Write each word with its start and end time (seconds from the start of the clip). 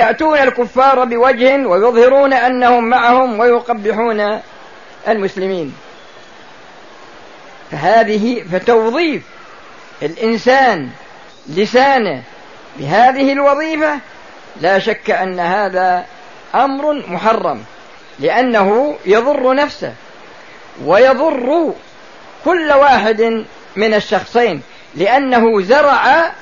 ويأتون 0.00 0.38
الكفار 0.38 1.04
بوجه 1.04 1.66
ويظهرون 1.66 2.32
أنهم 2.32 2.84
معهم 2.84 3.40
ويقبحون 3.40 4.40
المسلمين. 5.08 5.74
فهذه 7.70 8.44
فتوظيف 8.52 9.22
الإنسان 10.02 10.88
لسانه 11.48 12.22
بهذه 12.78 13.32
الوظيفة 13.32 13.98
لا 14.60 14.78
شك 14.78 15.10
أن 15.10 15.40
هذا 15.40 16.04
أمر 16.54 16.92
محرم 17.08 17.64
لأنه 18.18 18.96
يضر 19.06 19.54
نفسه 19.54 19.92
ويضر 20.84 21.72
كل 22.44 22.72
واحد 22.72 23.44
من 23.76 23.94
الشخصين 23.94 24.62
لأنه 24.94 25.62
زرع 25.62 26.32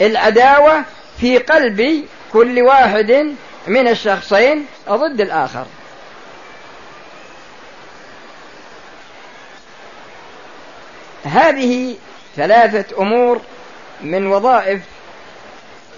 العداوة 0.00 0.82
في 1.20 1.38
قلب 1.38 2.04
كل 2.34 2.62
واحد 2.62 3.34
من 3.66 3.88
الشخصين 3.88 4.66
ضد 4.88 5.20
الآخر. 5.20 5.66
هذه 11.24 11.96
ثلاثة 12.36 13.02
أمور 13.02 13.40
من 14.00 14.26
وظائف 14.26 14.82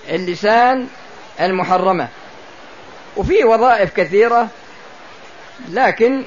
اللسان 0.09 0.87
المحرمة. 1.41 2.09
وفي 3.16 3.45
وظائف 3.45 3.95
كثيرة 3.95 4.48
لكن 5.69 6.25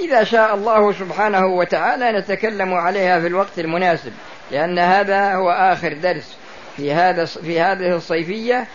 إذا 0.00 0.24
شاء 0.24 0.54
الله 0.54 0.92
سبحانه 0.92 1.46
وتعالى 1.46 2.12
نتكلم 2.12 2.74
عليها 2.74 3.20
في 3.20 3.26
الوقت 3.26 3.58
المناسب 3.58 4.12
لأن 4.50 4.78
هذا 4.78 5.34
هو 5.34 5.50
آخر 5.50 5.92
درس. 5.92 6.41
في 6.76 6.92
هذا 6.92 7.24
في 7.24 7.60
هذه 7.60 7.96
الصيفية 7.96 8.66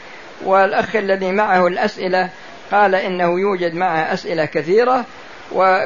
والأخ 0.46 0.96
الذي 0.96 1.32
معه 1.32 1.68
الأسئلة 1.68 2.30
قال 2.72 2.96
إنه 2.96 3.40
يوجد 3.40 3.76
معه 3.76 4.13
أسئلة 4.13 4.46
كثيرة 4.46 5.05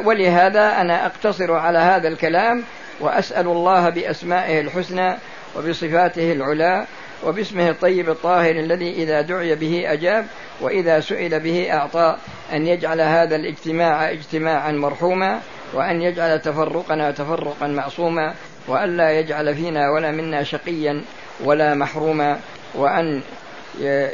ولهذا 0.05 0.81
أنا 0.81 1.05
أقتصر 1.05 1.53
على 1.53 1.79
هذا 1.79 2.07
الكلام 2.07 2.63
وأسأل 2.99 3.47
الله 3.47 3.89
بأسمائه 3.89 4.61
الحسنى 4.61 5.15
وبصفاته 5.55 6.31
العلى 6.31 6.85
وباسمه 7.23 7.69
الطيب 7.69 8.09
الطاهر 8.09 8.51
الذي 8.51 8.91
إذا 8.91 9.21
دعي 9.21 9.55
به 9.55 9.93
أجاب 9.93 10.25
وإذا 10.61 10.99
سئل 10.99 11.39
به 11.39 11.73
أعطى 11.73 12.17
أن 12.53 12.67
يجعل 12.67 13.01
هذا 13.01 13.35
الاجتماع 13.35 14.11
اجتماعا 14.11 14.71
مرحوما 14.71 15.39
وأن 15.73 16.01
يجعل 16.01 16.39
تفرقنا 16.39 17.11
تفرقا 17.11 17.67
معصوما 17.67 18.33
وأن 18.67 18.97
لا 18.97 19.19
يجعل 19.19 19.55
فينا 19.55 19.89
ولا 19.89 20.11
منا 20.11 20.43
شقيا. 20.43 21.01
ولا 21.43 21.75
محروما 21.75 22.39
وأن 22.75 23.21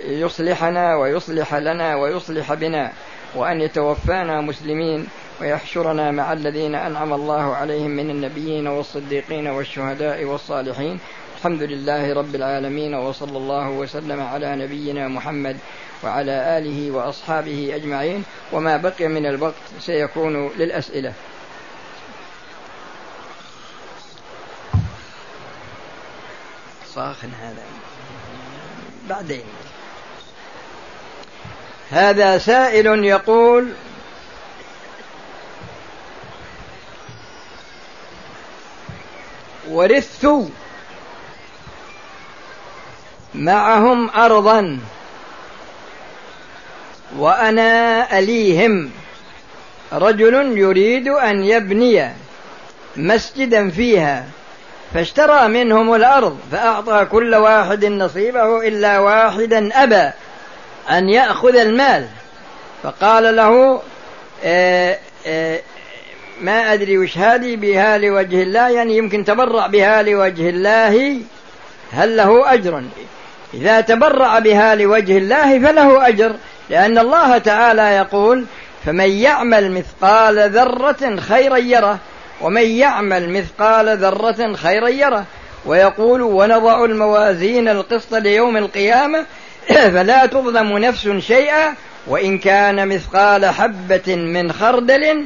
يصلحنا 0.06 0.96
ويصلح 0.96 1.56
لنا 1.56 1.96
ويصلح 1.96 2.54
بنا 2.54 2.92
وأن 3.36 3.62
يتوفانا 3.62 4.42
مسلمين 4.42 5.08
ويحشرنا 5.42 6.12
مع 6.12 6.34
الذين 6.34 6.76
أنعم 6.76 7.14
الله 7.14 7.56
عليهم 7.56 7.90
من 7.90 8.10
النبيين 8.10 8.68
والصديقين 8.68 9.48
والشهداء 9.48 10.24
والصالحين. 10.24 11.00
الحمد 11.38 11.64
لله 11.64 12.14
رب 12.14 12.36
العالمين 12.36 12.96
وصلى 12.96 13.38
الله 13.38 13.70
وسلم 13.70 14.22
على 14.22 14.56
نبينا 14.56 15.08
محمد 15.08 15.58
وعلى 16.04 16.58
آله 16.58 16.92
وأصحابه 16.92 17.72
أجمعين. 17.76 18.24
وما 18.52 18.78
بقي 18.78 19.08
من 19.08 19.26
الوقت 19.26 19.54
سيكون 19.80 20.50
للأسئلة. 20.58 21.14
صاخن 26.98 27.30
هذا 27.42 27.64
بعدين. 29.10 29.44
هذا 31.92 32.38
سائل 32.38 33.04
يقول 33.04 33.74
ورثت 39.70 40.28
معهم 43.36 44.10
أرضا 44.10 44.80
وأنا 47.18 48.20
أليهم. 48.20 48.92
رجل 49.94 50.58
يريد 50.58 51.08
أن 51.08 51.44
يبني 51.44 52.14
مسجدا 52.96 53.70
فيها. 53.70 54.37
فاشترى 54.94 55.48
منهم 55.48 55.96
الأرض 55.96 56.40
فأعطى 56.52 57.06
كل 57.12 57.36
واحد 57.36 57.86
نصيبه 57.86 58.68
إلا 58.68 59.00
واحدا 59.00 59.84
أبى 59.84 60.12
أن 60.92 61.10
يأخذ 61.10 61.56
المال. 61.56 62.08
فقال 62.84 63.36
له 63.36 63.82
آه، 64.44 64.98
ما 66.42 66.74
أدري 66.74 66.98
وش 66.98 67.18
هذه 67.18 67.56
بها 67.56 67.98
لوجه 67.98 68.44
الله 68.44 68.70
يعني 68.70 68.98
يمكن 68.98 69.26
تبرع 69.26 69.68
بها 69.68 70.04
لوجه 70.04 70.50
الله 70.50 71.20
هل 71.92 72.18
له 72.18 72.54
أجر؟ 72.54 72.84
إذا 73.54 73.82
تبرع 73.82 74.40
بها 74.40 74.76
لوجه 74.76 75.18
الله 75.18 75.60
فله 75.60 76.08
أجر 76.08 76.36
لأن 76.70 76.98
الله 76.98 77.38
تعالى 77.38 77.82
يقول 77.82 78.46
فمن 78.86 79.10
يعمل 79.10 79.72
مثقال 79.72 80.50
ذرة 80.50 81.16
خيرا 81.20 81.58
يره. 81.58 82.00
ومن 82.42 82.62
يعمل 82.62 83.30
مثقال 83.30 83.98
ذرة 83.98 84.54
خيرا 84.54 84.88
يره. 84.88 85.26
ويقول 85.66 86.22
ونضع 86.22 86.86
الموازين 86.86 87.68
القسط 87.68 88.14
ليوم 88.14 88.58
القيامة 88.58 89.26
فلا 89.94 90.26
تظلم 90.26 90.78
نفس 90.78 91.08
شيئا 91.08 91.76
وإن 92.08 92.38
كان 92.38 92.88
مثقال 92.88 93.46
حبة 93.46 94.16
من 94.16 94.52
خردل 94.52 95.26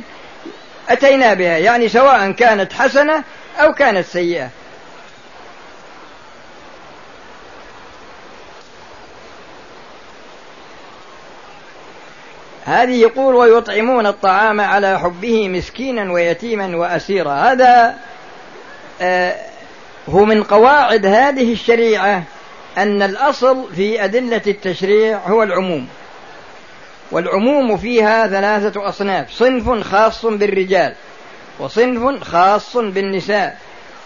أتينا 0.89 1.33
بها. 1.33 1.57
يعني 1.57 1.89
سواء 1.89 2.31
كانت 2.31 2.73
حسنة 2.73 3.23
أو 3.59 3.73
كانت 3.73 4.05
سيئة. 4.05 4.49
هذه 12.71 13.01
يقول 13.01 13.35
ويطعمون 13.35 14.07
الطعام 14.07 14.61
على 14.61 14.99
حبه 14.99 15.49
مسكينا 15.49 16.11
ويتيما 16.11 16.77
وأسيرا. 16.77 17.33
هذا 17.33 17.95
آه 19.01 19.35
هو 20.09 20.25
من 20.25 20.43
قواعد 20.43 21.05
هذه 21.05 21.53
الشريعة 21.53 22.23
أن 22.77 23.01
الأصل 23.01 23.73
في 23.75 24.03
أدلة 24.03 24.41
التشريع 24.47 25.17
هو 25.17 25.43
العموم. 25.43 25.87
والعموم 27.11 27.77
فيها 27.77 28.27
ثلاثة 28.27 28.89
أصناف 28.89 29.31
صنف 29.31 29.69
خاص 29.69 30.25
بالرجال 30.25 30.93
وصنف 31.59 32.23
خاص 32.23 32.77
بالنساء 32.77 33.57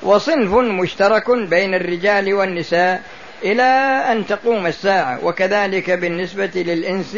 وصنف 0.04 0.54
مشترك 0.54 1.32
بين 1.32 1.74
الرجال 1.74 2.34
والنساء 2.34 3.02
إلى 3.44 3.64
أن 4.12 4.28
تقوم 4.28 4.68
الساعة. 4.68 5.26
وكذلك 5.26 5.92
بالنسبة 5.92 6.52
للإنس 6.56 7.18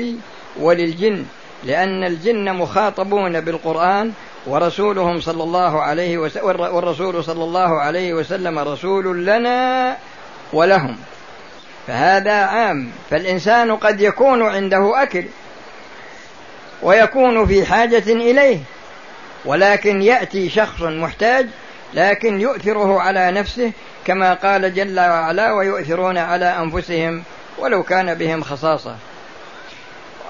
وللجن 0.59 1.25
لأن 1.63 2.03
الجن 2.03 2.53
مخاطبون 2.55 3.41
بالقرآن 3.41 4.11
ورسولهم 4.47 5.21
صلى 5.21 5.43
الله 5.43 5.81
عليه 5.81 6.17
وسلم 6.17 6.59
والرسول 6.59 7.23
صلى 7.23 7.43
الله 7.43 7.81
عليه 7.81 8.13
وسلم 8.13 8.59
رسول 8.59 9.25
لنا 9.25 9.97
ولهم. 10.53 10.97
فهذا 11.87 12.33
عام 12.33 12.91
فالإنسان 13.09 13.75
قد 13.75 14.01
يكون 14.01 14.43
عنده 14.43 15.03
أكل 15.03 15.25
ويكون 16.81 17.45
في 17.45 17.65
حاجة 17.65 18.03
إليه 18.07 18.59
ولكن 19.45 20.01
يأتي 20.01 20.49
شخص 20.49 20.81
محتاج 20.81 21.47
لكن 21.93 22.41
يؤثره 22.41 22.99
على 22.99 23.31
نفسه 23.31 23.71
كما 24.05 24.33
قال 24.33 24.73
جل 24.73 24.99
وعلا 24.99 25.53
ويؤثرون 25.53 26.17
على 26.17 26.45
أنفسهم 26.45 27.23
ولو 27.57 27.83
كان 27.83 28.13
بهم 28.13 28.43
خصاصة. 28.43 28.95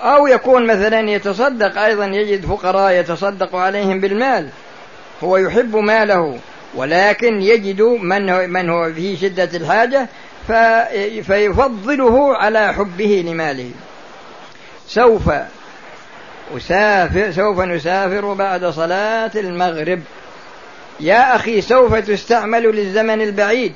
أو 0.03 0.27
يكون 0.27 0.67
مثلا 0.67 1.09
يتصدق 1.09 1.81
أيضا 1.81 2.05
يجد 2.05 2.45
فقراء 2.45 2.91
يتصدق 2.94 3.55
عليهم 3.55 3.99
بالمال. 3.99 4.49
هو 5.23 5.38
يحب 5.38 5.75
ماله 5.75 6.39
ولكن 6.75 7.41
يجد 7.41 7.81
من 7.81 8.29
هو, 8.29 8.47
من 8.47 8.69
هو 8.69 8.94
في 8.94 9.17
شدة 9.17 9.49
الحاجة 9.57 10.07
فيفضله 11.23 12.38
على 12.38 12.73
حبه 12.73 13.23
لماله. 13.27 13.71
سوف 14.88 15.31
أسافر 16.57 17.31
سوف 17.31 17.59
نسافر 17.59 18.33
بعد 18.33 18.65
صلاة 18.65 19.31
المغرب. 19.35 20.01
يا 20.99 21.35
أخي 21.35 21.61
سوف 21.61 21.95
تستعمل 21.95 22.63
للزمن 22.63 23.21
البعيد. 23.21 23.73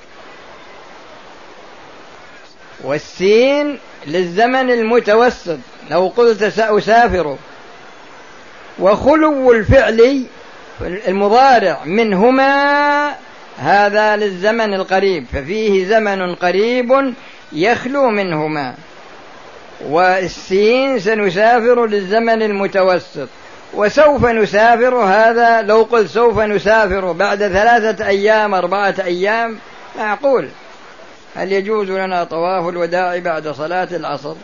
والسين 2.83 3.79
للزمن 4.07 4.71
المتوسط. 4.71 5.57
لو 5.91 6.11
قلت 6.17 6.43
سأسافر 6.43 7.37
وخلو 8.79 9.51
الفعل 9.51 10.25
المضارع 10.81 11.77
منهما 11.85 13.15
هذا 13.57 14.15
للزمن 14.15 14.73
القريب 14.73 15.25
ففيه 15.33 15.85
زمن 15.85 16.35
قريب 16.35 17.13
يخلو 17.53 18.09
منهما. 18.09 18.73
والسين 19.89 20.99
سنسافر 20.99 21.85
للزمن 21.85 22.41
المتوسط. 22.41 23.27
وسوف 23.73 24.25
نسافر 24.25 24.95
هذا 24.95 25.61
لو 25.61 25.81
قلت 25.81 26.07
سوف 26.07 26.39
نسافر 26.39 27.11
بعد 27.11 27.37
ثلاثة 27.37 28.07
أيام 28.07 28.53
أربعة 28.53 28.95
أيام 29.03 29.57
معقول. 29.97 30.49
هل 31.35 31.51
يجوز 31.51 31.91
لنا 31.91 32.23
طواف 32.23 32.69
الوداع 32.69 33.17
بعد 33.19 33.47
صلاة 33.47 33.87
العصر؟ 33.91 34.35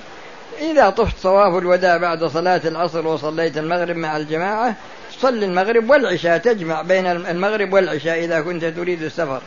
إذا 0.61 0.89
طفت 0.89 1.23
طواف 1.23 1.57
الوداع 1.57 1.97
بعد 1.97 2.23
صلاة 2.23 2.61
العصر 2.65 3.07
وصليت 3.07 3.57
المغرب 3.57 3.95
مع 3.95 4.17
الجماعة 4.17 4.75
صل 5.19 5.43
المغرب 5.43 5.89
والعشاء 5.89 6.37
تجمع 6.37 6.81
بين 6.81 7.05
المغرب 7.07 7.73
والعشاء 7.73 8.23
إذا 8.23 8.41
كنت 8.41 8.65
تريد 8.65 9.01
السفر. 9.01 9.41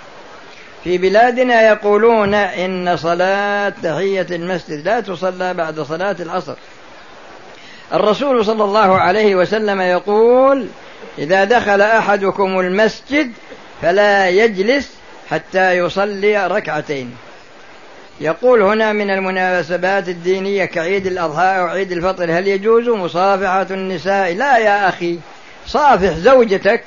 في 0.85 0.99
بلادنا 0.99 1.62
يقولون 1.62 2.35
إن 2.35 2.97
صلاة 2.97 3.69
تحية 3.69 4.26
المسجد 4.31 4.85
لا 4.85 5.00
تصلى 5.00 5.55
بعد 5.55 5.81
صلاة 5.81 6.17
العصر. 6.20 6.55
الرسول 7.93 8.44
صلى 8.44 8.64
الله 8.64 8.99
عليه 9.00 9.35
وسلم 9.35 9.81
يقول 9.81 10.67
إذا 11.19 11.44
دخل 11.44 11.81
أحدكم 11.81 12.61
المسجد 12.61 13.32
فلا 13.82 14.29
يجلس 14.29 14.91
حتى 15.31 15.73
يصلي 15.73 16.47
ركعتين. 16.47 17.17
يقول 18.20 18.62
هنا 18.62 18.93
من 18.93 19.11
المناسبات 19.11 20.08
الدينية 20.08 20.64
كعيد 20.64 21.06
الأضحى 21.06 21.58
أو 21.58 21.67
عيد 21.67 21.93
الفطر 21.93 22.38
هل 22.38 22.49
يجوز 22.49 22.88
مصافحة 22.88 23.67
النساء؟ 23.70 24.34
لا 24.34 24.58
يا 24.58 24.88
أخي. 24.88 25.19
صافح 25.67 26.12
زوجتك 26.12 26.84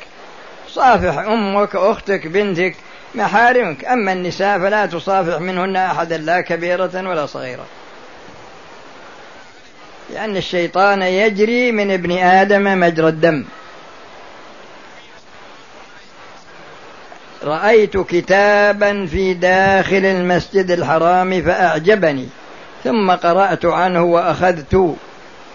صافح 0.69 1.18
أمك 1.18 1.75
أختك 1.75 2.27
بنتك 2.27 2.75
محارمك. 3.15 3.85
أما 3.85 4.13
النساء 4.13 4.59
فلا 4.59 4.85
تصافح 4.85 5.39
منهن 5.39 5.75
أحدا 5.75 6.18
لا 6.18 6.41
كبيرة 6.41 6.91
ولا 6.95 7.25
صغيرة. 7.25 7.65
لأن 10.13 10.38
الشيطان 10.38 11.01
يجري 11.01 11.71
من 11.71 11.91
ابن 11.91 12.12
آدم 12.18 12.79
مجرى 12.79 13.07
الدم. 13.07 13.45
رأيت 17.43 17.97
كتابا 17.97 19.05
في 19.05 19.33
داخل 19.33 20.05
المسجد 20.05 20.71
الحرام 20.71 21.41
فأعجبني 21.41 22.27
ثم 22.83 23.11
قرأت 23.11 23.65
عنه 23.65 24.03
وأخذت 24.03 24.95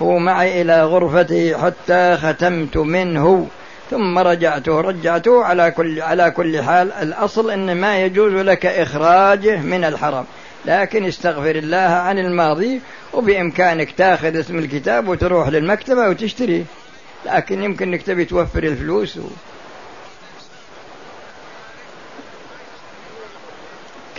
هو 0.02 0.18
معي 0.18 0.62
إلى 0.62 0.84
غرفته 0.84 1.64
حتى 1.64 2.18
ختمت 2.22 2.76
منه 2.76 3.46
ثم 3.90 4.18
رجعته 4.18 4.80
رجعته 4.80 5.44
على 5.44 5.70
كل 5.70 6.02
على 6.02 6.30
كل 6.30 6.62
حال 6.62 6.92
الأصل 6.92 7.50
أن 7.50 7.76
ما 7.80 8.02
يجوز 8.02 8.32
لك 8.32 8.66
إخراجه 8.66 9.56
من 9.56 9.84
الحرم 9.84 10.24
لكن 10.66 11.04
استغفر 11.04 11.56
الله 11.56 11.76
عن 11.76 12.18
الماضي 12.18 12.80
وبإمكانك 13.12 13.90
تأخذ 13.90 14.36
اسم 14.36 14.58
الكتاب 14.58 15.08
وتروح 15.08 15.48
للمكتبة 15.48 16.08
وتشتريه 16.08 16.64
لكن 17.26 17.62
يمكن 17.62 17.88
إنك 17.88 18.02
تبي 18.02 18.24
توفر 18.24 18.62
الفلوس 18.62 19.16
و... 19.16 19.20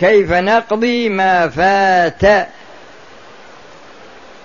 كيف 0.00 0.32
نقضي 0.32 1.08
ما 1.08 1.48
فات 1.48 2.48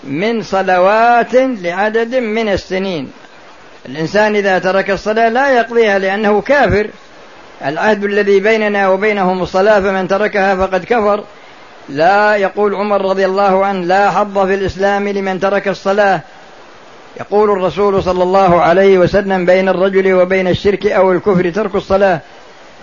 من 0.03 0.41
صلوات 0.41 1.35
لعدد 1.35 2.15
من 2.15 2.49
السنين. 2.49 3.11
الإنسان 3.85 4.35
إذا 4.35 4.59
ترك 4.59 4.91
الصلاة 4.91 5.29
لا 5.29 5.49
يقضيها 5.49 5.99
لأنه 5.99 6.41
كافر. 6.41 6.87
العهد 7.65 8.03
الذي 8.03 8.39
بيننا 8.39 8.89
وبينهم 8.89 9.41
الصلاة 9.41 9.79
فمن 9.79 10.07
تركها 10.07 10.55
فقد 10.55 10.83
كفر. 10.83 11.23
لا 11.89 12.35
يقول 12.35 12.75
عمر 12.75 13.01
رضي 13.01 13.25
الله 13.25 13.65
عنه 13.65 13.85
لا 13.85 14.11
حظ 14.11 14.39
في 14.39 14.53
الإسلام 14.53 15.09
لمن 15.09 15.39
ترك 15.39 15.67
الصلاة. 15.67 16.19
يقول 17.19 17.51
الرسول 17.51 18.03
صلى 18.03 18.23
الله 18.23 18.61
عليه 18.61 18.97
وسلم 18.97 19.45
بين 19.45 19.69
الرجل 19.69 20.13
وبين 20.13 20.47
الشرك 20.47 20.87
أو 20.87 21.11
الكفر 21.11 21.49
ترك 21.49 21.75
الصلاة. 21.75 22.19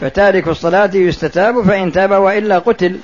فتارك 0.00 0.48
الصلاة 0.48 0.90
يستتاب 0.94 1.62
فإن 1.62 1.92
تاب 1.92 2.10
وإلا 2.10 2.58
قتل. 2.58 2.98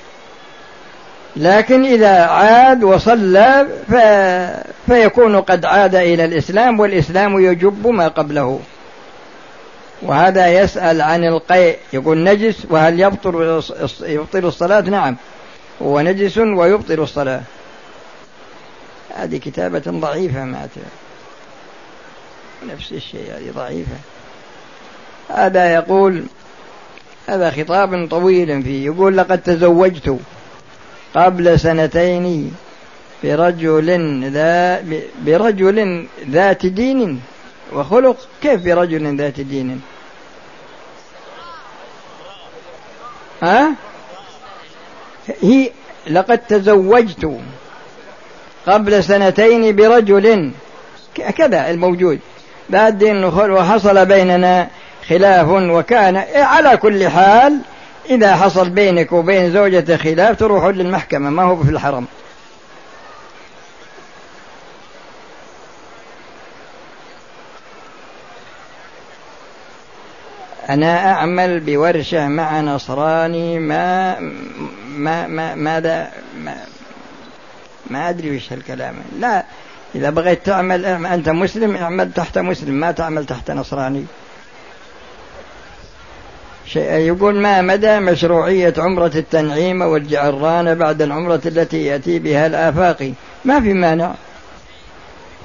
لكن 1.35 1.85
إذا 1.85 2.21
عاد 2.25 2.83
وصلى 2.83 3.67
ف... 3.89 3.95
فيكون 4.91 5.41
قد 5.41 5.65
عاد 5.65 5.95
إلى 5.95 6.25
الإسلام 6.25 6.79
والإسلام 6.79 7.39
يجب 7.39 7.87
ما 7.87 8.07
قبله. 8.07 8.59
وهذا 10.01 10.47
يسأل 10.47 11.01
عن 11.01 11.23
القيء. 11.23 11.77
يقول 11.93 12.23
نجس 12.23 12.55
وهل 12.69 12.99
يبطل 12.99 13.63
يبطل 14.01 14.45
الصلاة؟ 14.45 14.81
نعم. 14.81 15.15
هو 15.81 16.01
نجس 16.01 16.37
ويبطل 16.37 16.99
الصلاة. 16.99 17.41
هذه 19.15 19.37
كتابة 19.37 19.83
ضعيفة 19.87 20.45
ما 20.45 20.67
نفس 22.67 22.91
الشيء 22.91 23.31
هذه 23.37 23.51
ضعيفة. 23.55 23.95
هذا 25.29 25.73
يقول 25.73 26.23
هذا 27.29 27.51
خطاب 27.51 28.07
طويل 28.09 28.63
فيه. 28.63 28.85
يقول 28.85 29.17
لقد 29.17 29.41
تزوجت 29.41 30.17
قبل 31.15 31.59
سنتين 31.59 32.55
برجل 33.23 33.89
ذا 34.31 34.83
برجل 35.25 36.07
ذات 36.29 36.65
دين 36.65 37.21
وخلق. 37.73 38.17
كيف 38.41 38.65
برجل 38.65 39.17
ذات 39.17 39.39
دين؟ 39.39 39.81
ها؟ 43.43 43.71
هي 45.41 45.71
لقد 46.09 46.37
تزوجت 46.37 47.31
قبل 48.67 49.03
سنتين 49.03 49.75
برجل. 49.75 50.51
كذا 51.37 51.69
الموجود. 51.69 52.19
بعدين 52.69 53.23
وحصل 53.25 54.05
بيننا 54.05 54.67
خلاف 55.09 55.47
وكان 55.49 56.17
على 56.35 56.77
كل 56.77 57.07
حال 57.07 57.59
إذا 58.09 58.35
حصل 58.35 58.69
بينك 58.69 59.11
وبين 59.11 59.51
زوجة 59.53 59.97
خلاف 59.97 60.39
تروح 60.39 60.65
للمحكمة 60.65 61.29
ما 61.29 61.43
هو 61.43 61.63
في 61.63 61.69
الحرم. 61.69 62.05
أنا 70.69 71.11
أعمل 71.11 71.59
بورشة 71.59 72.27
مع 72.27 72.61
نصراني 72.61 73.59
ما 73.59 74.19
ما 74.87 75.27
ما 75.27 75.55
ماذا 75.55 76.11
ما, 76.37 76.55
ما 77.87 78.09
أدري 78.09 78.37
وش 78.37 78.53
هالكلام. 78.53 78.95
لا 79.19 79.45
إذا 79.95 80.09
بغيت 80.09 80.45
تعمل 80.45 80.85
أنت 80.85 81.29
مسلم 81.29 81.75
اعمل 81.75 82.11
تحت 82.13 82.37
مسلم 82.37 82.73
ما 82.73 82.91
تعمل 82.91 83.25
تحت 83.25 83.51
نصراني. 83.51 84.05
يقول 86.75 87.35
ما 87.35 87.61
مدى 87.61 87.99
مشروعية 87.99 88.73
عمرة 88.77 89.11
التنعيم 89.15 89.81
والجعرانة 89.81 90.73
بعد 90.73 91.01
العمرة 91.01 91.41
التي 91.45 91.85
يأتي 91.85 92.19
بها 92.19 92.47
الآفاقي؟ 92.47 93.11
ما 93.45 93.61
في 93.61 93.73
مانع. 93.73 94.11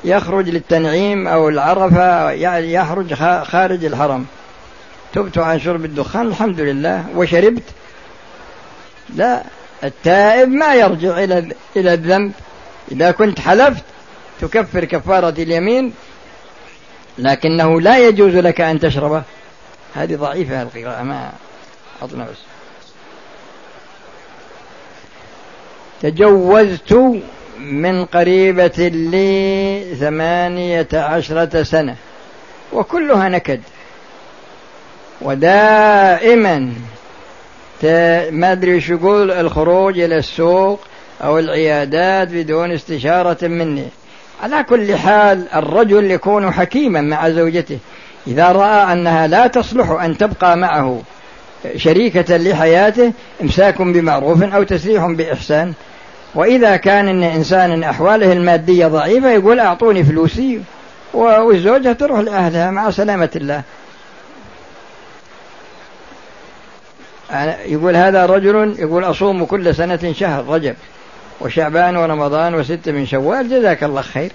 يخرج 0.04 0.48
للتنعيم 0.48 1.28
أو 1.28 1.48
العرفة 1.48 2.30
يعني 2.30 2.72
يخرج 2.72 3.14
خارج 3.44 3.84
الحرم. 3.84 4.26
تبت 5.12 5.38
عن 5.38 5.60
شرب 5.60 5.84
الدخان 5.84 6.26
الحمد 6.26 6.60
لله. 6.60 7.04
وشربت؟ 7.16 7.62
لا. 9.14 9.42
التائب 9.84 10.48
ما 10.48 10.74
يرجع 10.74 11.24
إلى 11.24 11.52
إلى 11.76 11.94
الذنب. 11.94 12.32
إذا 12.92 13.10
كنت 13.10 13.40
حلفت 13.40 13.84
تكفر 14.40 14.84
كفارة 14.84 15.34
اليمين 15.42 15.92
لكنه 17.18 17.80
لا 17.80 17.98
يجوز 17.98 18.34
لك 18.36 18.60
أن 18.60 18.80
تشربه. 18.80 19.22
هذه 19.94 20.16
ضعيفة 20.16 20.62
القراءة 20.62 21.02
ما 21.02 21.32
بس. 22.24 22.38
تجوزت 26.02 27.00
من 27.60 28.04
قريبة 28.04 28.88
لي 28.88 29.84
ثمانية 30.00 30.88
عشرة 30.92 31.62
سنة 31.62 31.96
وكلها 32.72 33.28
نكد. 33.28 33.60
ودائما 35.22 36.72
ما 38.30 38.52
أدري 38.52 38.80
شو 38.80 38.94
يقول 38.94 39.30
الخروج 39.30 39.98
إلى 39.98 40.18
السوق 40.18 40.80
أو 41.22 41.38
العيادات 41.38 42.28
بدون 42.28 42.72
استشارة 42.72 43.46
مني. 43.46 43.88
على 44.42 44.64
كل 44.64 44.96
حال 44.96 45.48
الرجل 45.54 46.10
يكون 46.10 46.50
حكيما 46.50 47.00
مع 47.00 47.28
زوجته. 47.28 47.78
إذا 48.26 48.52
رأى 48.52 48.92
أنها 48.92 49.26
لا 49.26 49.46
تصلح 49.46 49.90
أن 49.90 50.18
تبقى 50.18 50.56
معه 50.56 51.02
شريكة 51.76 52.36
لحياته 52.36 53.12
إمساك 53.42 53.82
بمعروف 53.82 54.42
أو 54.42 54.62
تسريح 54.62 55.06
بإحسان. 55.06 55.72
وإذا 56.34 56.76
كان 56.76 57.08
إن 57.08 57.22
إنسان 57.22 57.82
أحواله 57.82 58.32
المادية 58.32 58.86
ضعيفة 58.86 59.30
يقول 59.30 59.60
أعطوني 59.60 60.04
فلوسي 60.04 60.60
والزوجة 61.14 61.92
تروح 61.92 62.20
لأهلها 62.20 62.70
مع 62.70 62.90
سلامة 62.90 63.30
الله. 63.36 63.62
يقول 67.66 67.96
هذا 67.96 68.26
رجل 68.26 68.74
يقول 68.78 69.04
أصوم 69.04 69.44
كل 69.44 69.74
سنة 69.74 70.12
شهر 70.12 70.44
رجب 70.48 70.74
وشعبان 71.40 71.96
ورمضان 71.96 72.54
وستة 72.54 72.92
من 72.92 73.06
شوال 73.06 73.50
جزاك 73.50 73.84
الله 73.84 74.02
خير. 74.02 74.32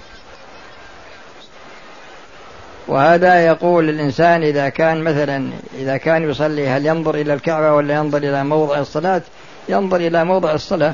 وهذا 2.89 3.46
يقول 3.46 3.89
الإنسان 3.89 4.43
إذا 4.43 4.69
كان 4.69 5.03
مثلا 5.03 5.50
إذا 5.79 5.98
كان 5.98 6.29
يصلي 6.29 6.67
هل 6.67 6.86
ينظر 6.86 7.15
إلى 7.15 7.34
الكعبة 7.34 7.74
ولا 7.74 7.93
ينظر 7.93 8.17
إلى 8.17 8.43
موضع 8.43 8.79
الصلاة؟ 8.79 9.22
ينظر 9.69 9.98
إلى 9.98 10.24
موضع 10.24 10.51
الصلاة. 10.51 10.93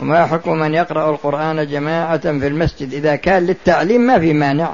وما 0.00 0.26
حكم 0.26 0.52
من 0.52 0.74
يقرأ 0.74 1.10
القرآن 1.10 1.66
جماعة 1.66 2.20
في 2.20 2.46
المسجد؟ 2.46 2.94
إذا 2.94 3.16
كان 3.16 3.46
للتعليم 3.46 4.00
ما 4.00 4.18
في 4.18 4.32
مانع. 4.32 4.70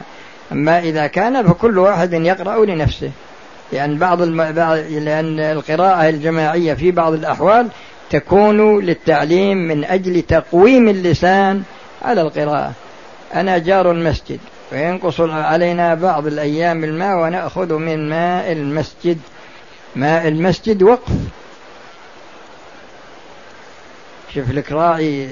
أما 0.53 0.79
إذا 0.79 1.07
كان 1.07 1.49
فكل 1.49 1.79
واحد 1.79 2.13
يقرأ 2.13 2.65
لنفسه. 2.65 3.11
لأن 3.73 3.99
بعض 3.99 4.23
الم... 4.23 4.43
لأن 4.43 5.41
القراءة 5.41 6.09
الجماعية 6.09 6.75
في 6.75 6.91
بعض 6.91 7.13
الأحوال 7.13 7.69
تكون 8.11 8.85
للتعليم 8.85 9.57
من 9.57 9.85
أجل 9.85 10.23
تقويم 10.23 10.89
اللسان 10.89 11.63
على 12.03 12.21
القراءة. 12.21 12.73
أنا 13.35 13.59
جار 13.59 13.91
المسجد. 13.91 14.39
وينقص 14.73 15.21
علينا 15.21 15.95
بعض 15.95 16.27
الأيام 16.27 16.85
الماء 16.85 17.17
ونأخذ 17.17 17.73
من 17.73 18.11
ماء 18.11 18.53
المسجد. 18.53 19.19
ماء 19.97 20.29
المسجد 20.29 20.83
وقف. 20.83 21.13
شوف 24.35 24.51
لك 24.51 24.73
راعي 24.73 25.31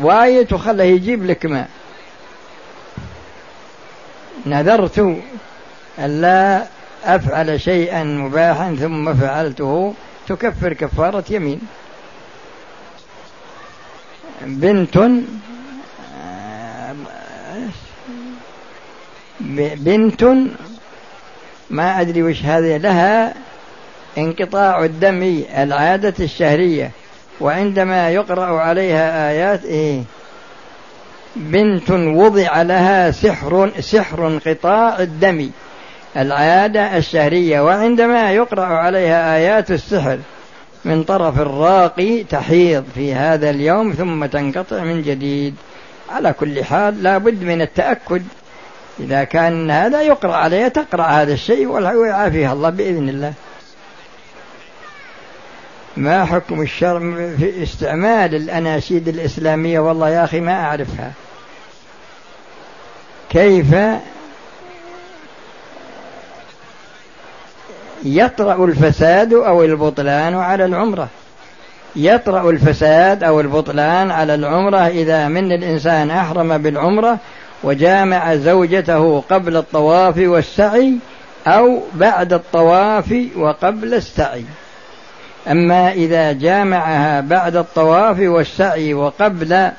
وايد 0.00 0.52
وخله 0.52 0.84
يجيب 0.84 1.26
لك 1.26 1.46
ماء. 1.46 1.68
نذرت 4.46 5.16
ألا 5.98 6.66
أفعل 7.04 7.60
شيئا 7.60 8.04
مباحا 8.04 8.76
ثم 8.80 9.14
فعلته 9.14 9.94
تكفر 10.28 10.72
كفارة 10.72 11.24
يمين. 11.30 11.60
بنت 14.42 14.98
بنت 19.40 20.24
ما 21.70 22.00
أدري 22.00 22.22
وش 22.22 22.42
هذه 22.42 22.76
لها 22.76 23.34
انقطاع 24.18 24.84
الدم 24.84 25.42
العادة 25.56 26.14
الشهرية 26.20 26.90
وعندما 27.40 28.10
يقرأ 28.10 28.60
عليها 28.60 29.30
آيات 29.30 29.64
إيه 29.64 30.02
بنت 31.36 31.90
وضع 31.90 32.62
لها 32.62 33.10
سحر 33.10 33.70
سحر 33.80 34.26
انقطاع 34.26 34.98
الدم 34.98 35.50
العادة 36.16 36.96
الشهرية 36.96 37.60
وعندما 37.60 38.32
يقرأ 38.32 38.64
عليها 38.64 39.36
آيات 39.36 39.70
السحر 39.70 40.18
من 40.84 41.04
طرف 41.04 41.40
الراقي 41.40 42.24
تحيض 42.24 42.84
في 42.94 43.14
هذا 43.14 43.50
اليوم 43.50 43.92
ثم 43.92 44.26
تنقطع 44.26 44.84
من 44.84 45.02
جديد. 45.02 45.54
على 46.10 46.32
كل 46.32 46.64
حال 46.64 47.02
لا 47.02 47.18
بد 47.18 47.42
من 47.42 47.62
التأكد 47.62 48.22
إذا 49.00 49.24
كان 49.24 49.70
هذا 49.70 50.02
يقرأ 50.02 50.36
عليها 50.36 50.68
تقرأ 50.68 51.02
هذا 51.02 51.32
الشيء 51.32 51.66
ويعافيها 51.66 52.52
الله 52.52 52.70
بإذن 52.70 53.08
الله. 53.08 53.32
ما 55.96 56.24
حكم 56.24 56.62
الشرع 56.62 56.98
في 57.38 57.62
استعمال 57.62 58.34
الأناشيد 58.34 59.08
الإسلامية؟ 59.08 59.80
والله 59.80 60.08
يا 60.08 60.24
أخي 60.24 60.40
ما 60.40 60.64
أعرفها. 60.64 61.12
كيف 63.30 63.66
يطرأ 68.04 68.64
الفساد 68.64 69.32
أو 69.32 69.64
البطلان 69.64 70.34
على 70.34 70.64
العمرة؟ 70.64 71.08
يطرأ 71.96 72.50
الفساد 72.50 73.24
أو 73.24 73.40
البطلان 73.40 74.10
على 74.10 74.34
العمرة 74.34 74.86
إذا 74.86 75.28
من 75.28 75.52
الإنسان 75.52 76.10
أحرم 76.10 76.58
بالعمرة 76.58 77.18
وجامع 77.64 78.34
زوجته 78.34 79.20
قبل 79.20 79.56
الطواف 79.56 80.18
والسعي 80.18 80.94
أو 81.46 81.82
بعد 81.94 82.32
الطواف 82.32 83.14
وقبل 83.36 83.94
السعي. 83.94 84.44
أما 85.48 85.92
إذا 85.92 86.32
جامعها 86.32 87.20
بعد 87.20 87.56
الطواف 87.56 88.20
والسعي 88.20 88.94
وقبل 88.94 89.70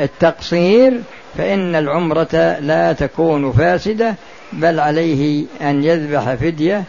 التقصير 0.00 1.00
فإن 1.38 1.74
العمرة 1.74 2.58
لا 2.60 2.92
تكون 2.92 3.52
فاسدة 3.52 4.14
بل 4.52 4.80
عليه 4.80 5.44
أن 5.60 5.84
يذبح 5.84 6.34
فدية 6.34 6.84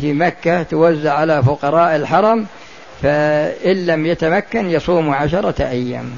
في 0.00 0.12
مكة 0.12 0.62
توزع 0.62 1.12
على 1.12 1.42
فقراء 1.42 1.96
الحرم 1.96 2.46
فإن 3.02 3.86
لم 3.86 4.06
يتمكن 4.06 4.70
يصوم 4.70 5.10
عشرة 5.10 5.62
أيام. 5.62 6.10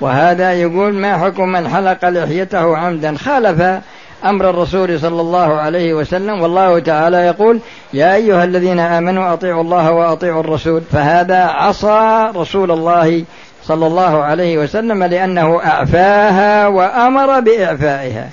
وهذا 0.00 0.52
يقول 0.52 0.94
ما 0.94 1.18
حكم 1.18 1.48
من 1.48 1.68
حلق 1.68 2.08
لحيته 2.08 2.76
عمدا 2.76 3.16
خالف 3.16 3.80
أمر 4.24 4.50
الرسول 4.50 5.00
صلى 5.00 5.20
الله 5.20 5.54
عليه 5.54 5.94
وسلم 5.94 6.42
والله 6.42 6.78
تعالى 6.78 7.16
يقول 7.16 7.60
يا 7.92 8.14
أيها 8.14 8.44
الذين 8.44 8.80
آمنوا 8.80 9.32
أطيعوا 9.32 9.62
الله 9.62 9.90
وأطيعوا 9.90 10.40
الرسول 10.40 10.82
فهذا 10.92 11.44
عصى 11.44 12.30
رسول 12.36 12.70
الله 12.70 13.24
صلى 13.64 13.86
الله 13.86 14.22
عليه 14.22 14.58
وسلم 14.58 15.04
لأنه 15.04 15.60
أعفاها 15.64 16.66
وأمر 16.66 17.40
بإعفائها. 17.40 18.30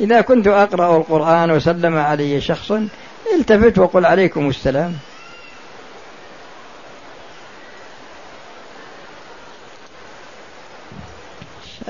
إذا 0.00 0.20
كنت 0.20 0.48
أقرأ 0.48 0.96
القرآن 0.96 1.50
وسلم 1.50 1.98
علي 1.98 2.40
شخص 2.40 2.72
التفت 3.38 3.78
وقل 3.78 4.06
عليكم 4.06 4.48
السلام. 4.48 4.92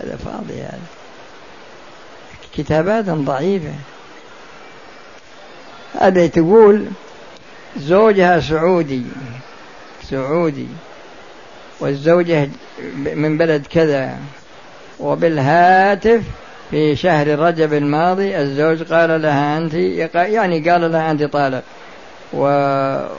هذا 0.02 0.16
فاضي 0.16 0.61
هذا. 0.62 0.78
كتابات 2.56 3.04
ضعيفة. 3.04 3.75
هذا 6.00 6.26
تقول 6.26 6.87
زوجها 7.76 8.40
سعودي 8.40 9.02
سعودي 10.11 10.68
والزوجة 11.80 12.49
من 12.97 13.38
بلد 13.38 13.66
كذا. 13.66 14.18
وبالهاتف 15.00 16.23
في 16.71 16.97
شهر 16.97 17.38
رجب 17.38 17.73
الماضي 17.73 18.38
الزوج 18.40 18.92
قال 18.92 19.23
لها 19.23 19.59
أنت 19.59 19.75
يعني 20.14 20.71
قال 20.71 20.92
لها 20.92 21.11
أنت 21.11 21.23
طالق. 21.23 21.62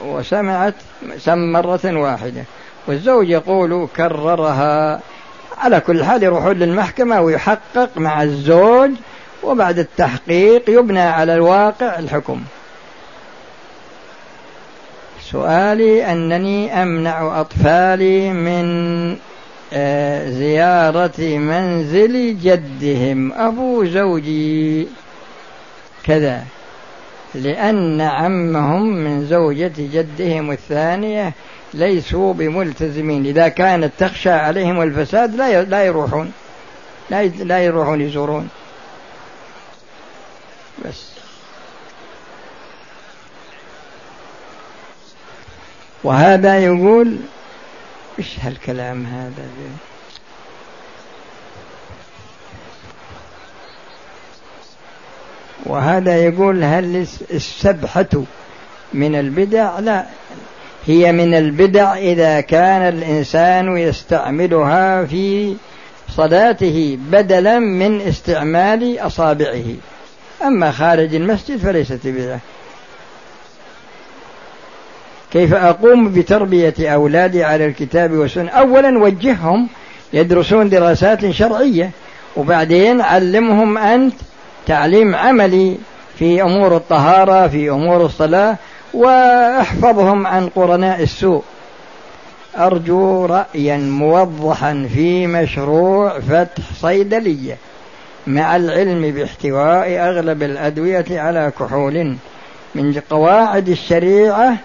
وسمعت 0.06 0.74
سم 1.18 1.52
مرة 1.52 1.80
واحدة. 1.86 2.44
والزوج 2.88 3.30
يقول 3.30 3.88
كررها. 3.96 5.02
على 5.64 5.80
كل 5.80 6.04
حال 6.04 6.24
يروحون 6.24 6.56
للمحكمة 6.56 7.22
ويحقق 7.22 7.90
مع 7.96 8.24
الزوج 8.24 8.92
وبعد 9.44 9.80
التحقيق 9.80 10.70
يبنى 10.70 11.00
على 11.02 11.34
الواقع 11.34 12.00
الحكم. 12.00 12.42
سؤالي 15.32 16.12
أنني 16.12 16.84
أمنع 16.84 17.42
أطفالي 17.42 18.34
من 18.34 19.18
آه، 19.74 20.30
زيارة 20.30 21.22
منزل 21.38 22.38
جدهم. 22.44 23.34
أبو 23.34 23.86
زوجي. 23.86 24.88
كذا. 26.04 26.44
لأن 27.36 28.02
عمهم 28.02 28.96
من 28.96 29.26
زوجة 29.26 29.74
جدهم 29.78 30.52
الثانية 30.52 31.34
ليسوا 31.74 32.34
بملتزمين. 32.34 33.26
إذا 33.26 33.48
كانت 33.48 33.92
تخشى 34.00 34.30
عليهم 34.32 34.82
الفساد 34.82 35.36
لا 35.36 35.62
لا 35.64 35.84
يروحون. 35.84 36.32
لا 37.10 37.24
لا 37.26 37.64
يروحون 37.64 38.02
يزورون. 38.02 38.50
بس. 40.86 41.14
وهذا 46.04 46.60
يقول 46.60 47.18
إيش 48.20 48.40
هالكلام 48.40 49.06
هذا؟ 49.06 49.48
وهذا 55.66 56.18
يقول 56.18 56.64
هل 56.64 57.08
السبحة 57.32 58.24
من 58.94 59.16
البدع؟ 59.16 59.80
لا. 59.80 60.06
هي 60.88 61.12
من 61.12 61.34
البدع 61.34 61.98
إذا 61.98 62.42
كان 62.42 62.82
الإنسان 62.82 63.78
يستعملها 63.78 65.06
في 65.06 65.56
صلاته 66.10 66.98
بدلا 67.12 67.60
من 67.60 68.02
استعمال 68.02 69.00
أصابعه. 69.00 69.64
أما 70.44 70.72
خارج 70.72 71.16
المسجد 71.16 71.58
فليست 71.58 72.00
بدعة 72.04 72.40
كيف 75.32 75.54
أقوم 75.54 76.14
بتربية 76.14 76.74
أولادي 76.80 77.44
على 77.44 77.66
الكتاب 77.66 78.12
والسنة؟ 78.12 78.50
أولا 78.50 79.00
وجههم 79.00 79.68
يدرسون 80.14 80.70
دراسات 80.70 81.32
شرعية 81.32 81.92
وبعدين 82.38 83.02
علمهم 83.02 83.78
أنت 83.78 84.14
تعليم 84.66 85.16
عملي 85.16 85.78
في 86.20 86.42
أمور 86.42 86.76
الطهارة 86.76 87.48
في 87.48 87.70
أمور 87.70 88.06
الصلاة. 88.06 88.58
واحفظهم 88.94 90.28
عن 90.28 90.50
قرناء 90.50 91.04
السوء. 91.04 91.44
أرجو 92.58 93.26
رأيا 93.26 93.78
موضحا 93.78 94.88
في 94.94 95.28
مشروع 95.28 96.20
فتح 96.20 96.64
صيدلية 96.82 97.58
مع 98.28 98.56
العلم 98.56 99.12
باحتواء 99.12 100.00
أغلب 100.10 100.44
الأدوية 100.44 101.06
على 101.10 101.52
كحول. 101.60 102.16
من 102.76 103.02
قواعد 103.10 103.70
الشريعة 103.70 104.58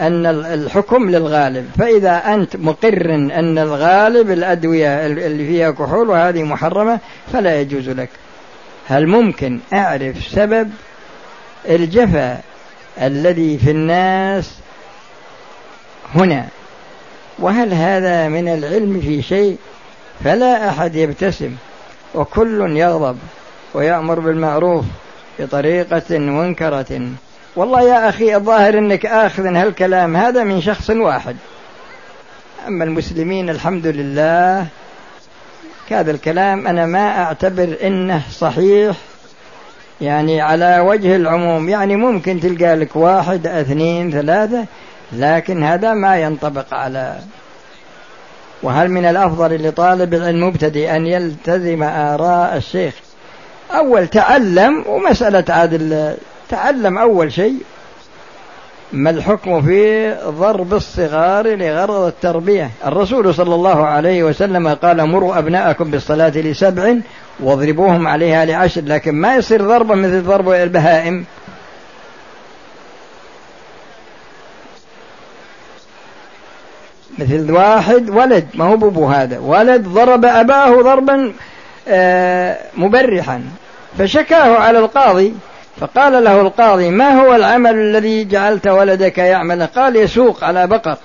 أن 0.00 0.26
الحكم 0.26 1.10
للغالب. 1.10 1.70
فإذا 1.78 2.34
أنت 2.34 2.56
مقر 2.56 3.14
أن 3.14 3.58
الغالب 3.58 4.30
الأدوية 4.30 5.06
اللي 5.06 5.46
فيها 5.46 5.70
كحول 5.70 6.08
وهذه 6.10 6.42
محرمة 6.42 6.98
فلا 7.32 7.60
يجوز 7.60 7.88
لك. 7.88 8.08
هل 8.88 9.06
ممكن 9.06 9.58
أعرف 9.72 10.16
سبب 10.30 10.70
الجفا 11.68 12.40
الذي 13.02 13.58
في 13.58 13.70
الناس 13.70 14.50
هنا. 16.14 16.46
وهل 17.38 17.74
هذا 17.74 18.28
من 18.28 18.48
العلم 18.48 19.00
في 19.00 19.22
شيء؟ 19.22 19.56
فلا 20.24 20.68
أحد 20.68 20.94
يبتسم. 20.94 21.56
وكل 22.14 22.76
يغضب 22.76 23.18
ويأمر 23.74 24.20
بالمعروف 24.20 24.84
بطريقة 25.38 26.18
منكرة. 26.18 27.10
والله 27.56 27.82
يا 27.82 28.08
أخي 28.08 28.36
الظاهر 28.36 28.78
أنك 28.78 29.06
آخذ 29.06 29.46
هالكلام 29.46 30.16
هذا 30.16 30.44
من 30.44 30.62
شخص 30.62 30.90
واحد. 30.90 31.36
أما 32.66 32.84
المسلمين 32.84 33.50
الحمد 33.50 33.86
لله 33.86 34.66
هذا 35.90 36.10
الكلام 36.10 36.66
أنا 36.66 36.86
ما 36.86 37.22
أعتبر 37.22 37.76
أنه 37.82 38.22
صحيح. 38.32 38.96
يعني 40.00 40.40
على 40.40 40.80
وجه 40.80 41.16
العموم 41.16 41.68
يعني 41.68 41.96
ممكن 41.96 42.40
تلقى 42.40 42.76
لك 42.76 42.96
واحد 42.96 43.46
اثنين 43.46 44.10
ثلاثة 44.10 44.64
لكن 45.12 45.64
هذا 45.64 45.94
ما 45.94 46.16
ينطبق 46.16 46.74
على 46.74 47.16
وهل 48.62 48.90
من 48.90 49.04
الأفضل 49.04 49.68
لطالب 49.68 50.14
العلم 50.14 50.44
مبتدئ 50.48 50.96
أن 50.96 51.06
يلتزم 51.06 51.82
آراء 51.82 52.56
الشيخ؟ 52.56 52.94
أول 53.70 54.06
تعلم 54.08 54.84
ومسألة 54.86 55.44
عادل 55.48 56.14
تعلم 56.48 56.98
أول 56.98 57.32
شيء 57.32 57.56
ما 58.92 59.10
الحكم 59.10 59.62
في 59.62 60.14
ضرب 60.24 60.74
الصغار 60.74 61.56
لغرض 61.56 62.06
التربية؟ 62.06 62.70
الرسول 62.86 63.34
صلى 63.34 63.54
الله 63.54 63.86
عليه 63.86 64.22
وسلم 64.24 64.68
قال 64.68 65.06
مروا 65.06 65.38
أبناءكم 65.38 65.90
بالصلاة 65.90 66.28
لسبع 66.28 66.94
واضربوهم 67.40 68.06
عليها 68.06 68.44
لعشر 68.44 68.80
لكن 68.80 69.14
ما 69.14 69.36
يصير 69.36 69.62
ضربة 69.62 69.94
مثل 69.94 70.22
ضرب 70.22 70.50
البهائم. 70.50 71.24
مثل 77.18 77.50
واحد 77.50 78.10
ولد 78.10 78.48
ما 78.54 78.64
هو 78.64 78.76
بابو 78.76 79.06
هذا. 79.06 79.38
ولد 79.38 79.88
ضرب 79.88 80.24
أباه 80.24 80.82
ضربا 80.82 81.32
آه، 81.88 82.58
مبرحا 82.76 83.42
فشكاه 83.98 84.58
على 84.58 84.78
القاضي. 84.78 85.34
فقال 85.80 86.24
له 86.24 86.40
القاضي 86.40 86.90
ما 86.90 87.20
هو 87.20 87.34
العمل 87.34 87.74
الذي 87.74 88.24
جعلت 88.24 88.66
ولدك 88.66 89.18
يعمل؟ 89.18 89.66
قال 89.66 89.96
يسوق 89.96 90.44
على 90.44 90.66
بقر. 90.66 90.96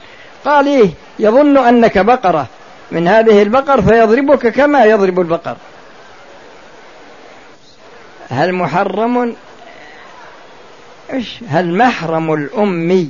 قال 0.45 0.67
إيه 0.67 0.89
يظن 1.19 1.57
أنك 1.57 1.97
بقرة. 1.97 2.47
من 2.91 3.07
هذه 3.07 3.41
البقر 3.41 3.81
فيضربك 3.81 4.47
كما 4.47 4.85
يضرب 4.85 5.19
البقر. 5.19 5.57
هل 8.29 8.53
محرم؟ 8.53 9.35
إيش؟ 11.13 11.39
هل 11.49 11.77
محرم 11.77 12.33
الأمي 12.33 13.09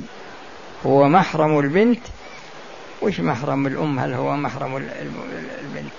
هو 0.86 1.08
محرم 1.08 1.58
البنت؟ 1.58 2.00
وش 3.02 3.20
محرم 3.20 3.66
الأم؟ 3.66 3.98
هل 3.98 4.14
هو 4.14 4.36
محرم 4.36 4.76
البنت؟ 4.76 5.92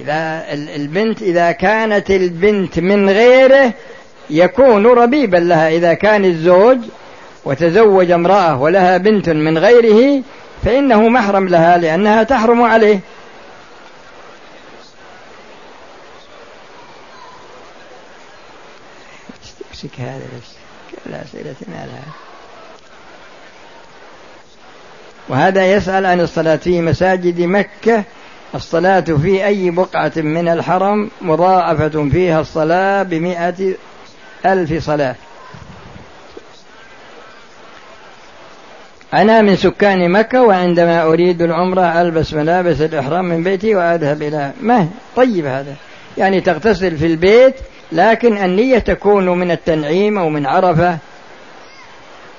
إذا 0.00 0.44
البنت 0.52 1.22
إذا 1.22 1.52
كانت 1.52 2.10
البنت 2.10 2.78
من 2.78 3.10
غيره 3.10 3.72
يكون 4.30 4.86
ربيبا 4.86 5.36
لها 5.36 5.68
إذا 5.68 5.94
كان 5.94 6.24
الزوج 6.24 6.78
وتزوج 7.44 8.10
امرأة 8.10 8.60
ولها 8.60 8.96
بنت 8.96 9.28
من 9.28 9.58
غيره 9.58 10.22
فإنه 10.64 11.08
محرم 11.08 11.48
لها 11.48 11.78
لأنها 11.78 12.22
تحرم 12.22 12.62
عليه. 12.62 13.00
هذا 19.98 20.24
كل 21.04 21.14
أسئلة 21.14 21.54
ما 21.68 21.86
لها. 21.86 22.12
وهذا 25.28 25.72
يسأل 25.72 26.06
عن 26.06 26.20
الصلاة 26.20 26.56
في 26.56 26.80
مساجد 26.80 27.40
مكة. 27.40 28.04
الصلاة 28.54 29.00
في 29.00 29.46
أي 29.46 29.70
بقعة 29.70 30.12
من 30.16 30.48
الحرم 30.48 31.10
مضاعفة 31.20 32.08
فيها 32.12 32.40
الصلاة 32.40 33.02
بمئة 33.02 33.74
ألف 34.46 34.84
صلاة. 34.86 35.14
أنا 39.14 39.42
من 39.42 39.56
سكان 39.56 40.10
مكة 40.10 40.42
وعندما 40.42 41.02
أريد 41.02 41.42
العمرة 41.42 42.00
ألبس 42.02 42.34
ملابس 42.34 42.80
الإحرام 42.80 43.24
من 43.24 43.42
بيتي 43.42 43.74
وأذهب 43.74 44.22
إلى 44.22 44.52
ما 44.60 44.88
طيب 45.16 45.46
هذا. 45.46 45.74
يعني 46.18 46.40
تغتسل 46.40 46.96
في 46.96 47.06
البيت 47.06 47.54
لكن 47.92 48.36
النية 48.36 48.78
تكون 48.78 49.28
من 49.28 49.50
التنعيم 49.50 50.18
أو 50.18 50.28
من 50.28 50.46
عرفة. 50.46 50.98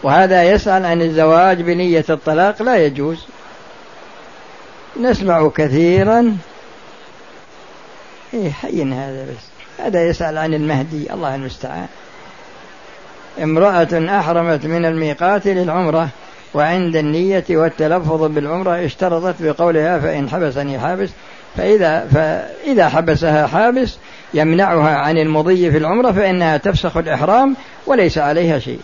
وهذا 0.03 0.43
يسأل 0.43 0.85
عن 0.85 1.01
الزواج 1.01 1.61
بنية 1.61 2.05
الطلاق؟ 2.09 2.61
لا 2.61 2.85
يجوز. 2.85 3.25
نسمع 4.99 5.49
كثيرا. 5.55 6.37
إيه 8.33 8.51
حين 8.51 8.93
هذا 8.93 9.23
بس. 9.23 9.52
هذا 9.79 10.07
يسأل 10.07 10.37
عن 10.37 10.53
المهدي 10.53 11.13
الله 11.13 11.35
المستعان. 11.35 11.87
امرأة 13.43 14.19
أحرمت 14.19 14.65
من 14.65 14.85
الميقات 14.85 15.47
للعمرة 15.47 16.09
وعند 16.53 16.95
النية 16.95 17.43
والتلفظ 17.49 18.23
بالعمرة 18.23 18.85
اشترطت 18.85 19.35
بقولها 19.39 19.99
فإن 19.99 20.29
حبسني 20.29 20.79
حابس 20.79 21.09
فإذا 21.57 22.07
فإذا 22.13 22.89
حبسها 22.89 23.47
حابس 23.47 23.97
يمنعها 24.33 24.95
عن 24.95 25.17
المضي 25.17 25.71
في 25.71 25.77
العمرة 25.77 26.11
فإنها 26.11 26.57
تفسخ 26.57 26.97
الإحرام 26.97 27.55
وليس 27.87 28.17
عليها 28.17 28.59
شيء. 28.59 28.79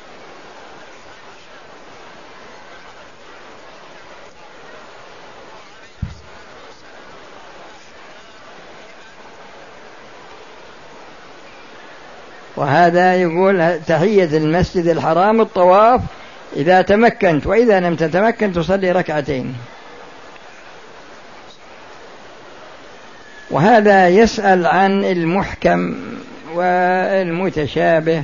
وهذا 12.59 13.15
يقول 13.15 13.79
تحية 13.87 14.37
المسجد 14.37 14.87
الحرام 14.87 15.41
الطواف 15.41 16.01
إذا 16.55 16.81
تمكنت 16.81 17.47
وإذا 17.47 17.79
لم 17.79 17.95
تتمكن 17.95 18.53
تصلي 18.53 18.91
ركعتين. 18.91 19.55
وهذا 23.51 24.07
يسأل 24.09 24.65
عن 24.65 25.05
المحكم 25.05 25.95
والمتشابه 26.55 28.23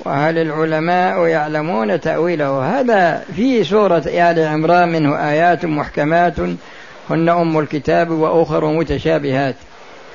وهل 0.00 0.38
العلماء 0.38 1.26
يعلمون 1.26 2.00
تأويله. 2.00 2.80
هذا 2.80 3.24
في 3.36 3.64
سورة 3.64 4.02
آل 4.06 4.46
عمران 4.46 4.88
منه 4.88 5.30
آيات 5.30 5.64
محكمات 5.64 6.34
هن 7.10 7.28
أم 7.28 7.58
الكتاب 7.58 8.10
وأخر 8.10 8.66
متشابهات. 8.66 9.56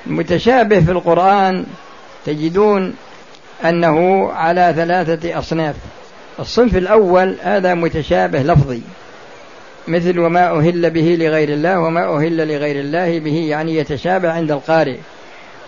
المتشابه 0.06 0.80
في 0.80 0.90
القرآن 0.90 1.66
تجدون 2.26 2.94
أنه 3.64 4.28
على 4.32 4.72
ثلاثة 4.76 5.38
أصناف. 5.38 5.76
الصنف 6.40 6.76
الأول 6.76 7.36
هذا 7.42 7.74
متشابه 7.74 8.42
لفظي. 8.42 8.82
مثل 9.88 10.18
وما 10.18 10.58
أهل 10.58 10.90
به 10.90 11.16
لغير 11.20 11.48
الله 11.48 11.80
وما 11.80 12.16
أهل 12.16 12.48
لغير 12.48 12.80
الله 12.80 13.18
به 13.18 13.36
يعني 13.36 13.76
يتشابه 13.76 14.32
عند 14.32 14.50
القارئ. 14.50 14.96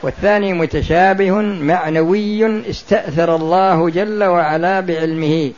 والثاني 0.03 0.53
متشابه 0.53 1.31
معنوي 1.41 2.71
استأثر 2.71 3.37
الله 3.37 3.91
جل 3.91 4.25
وعلا 4.25 4.81
بعلمه 4.81 5.53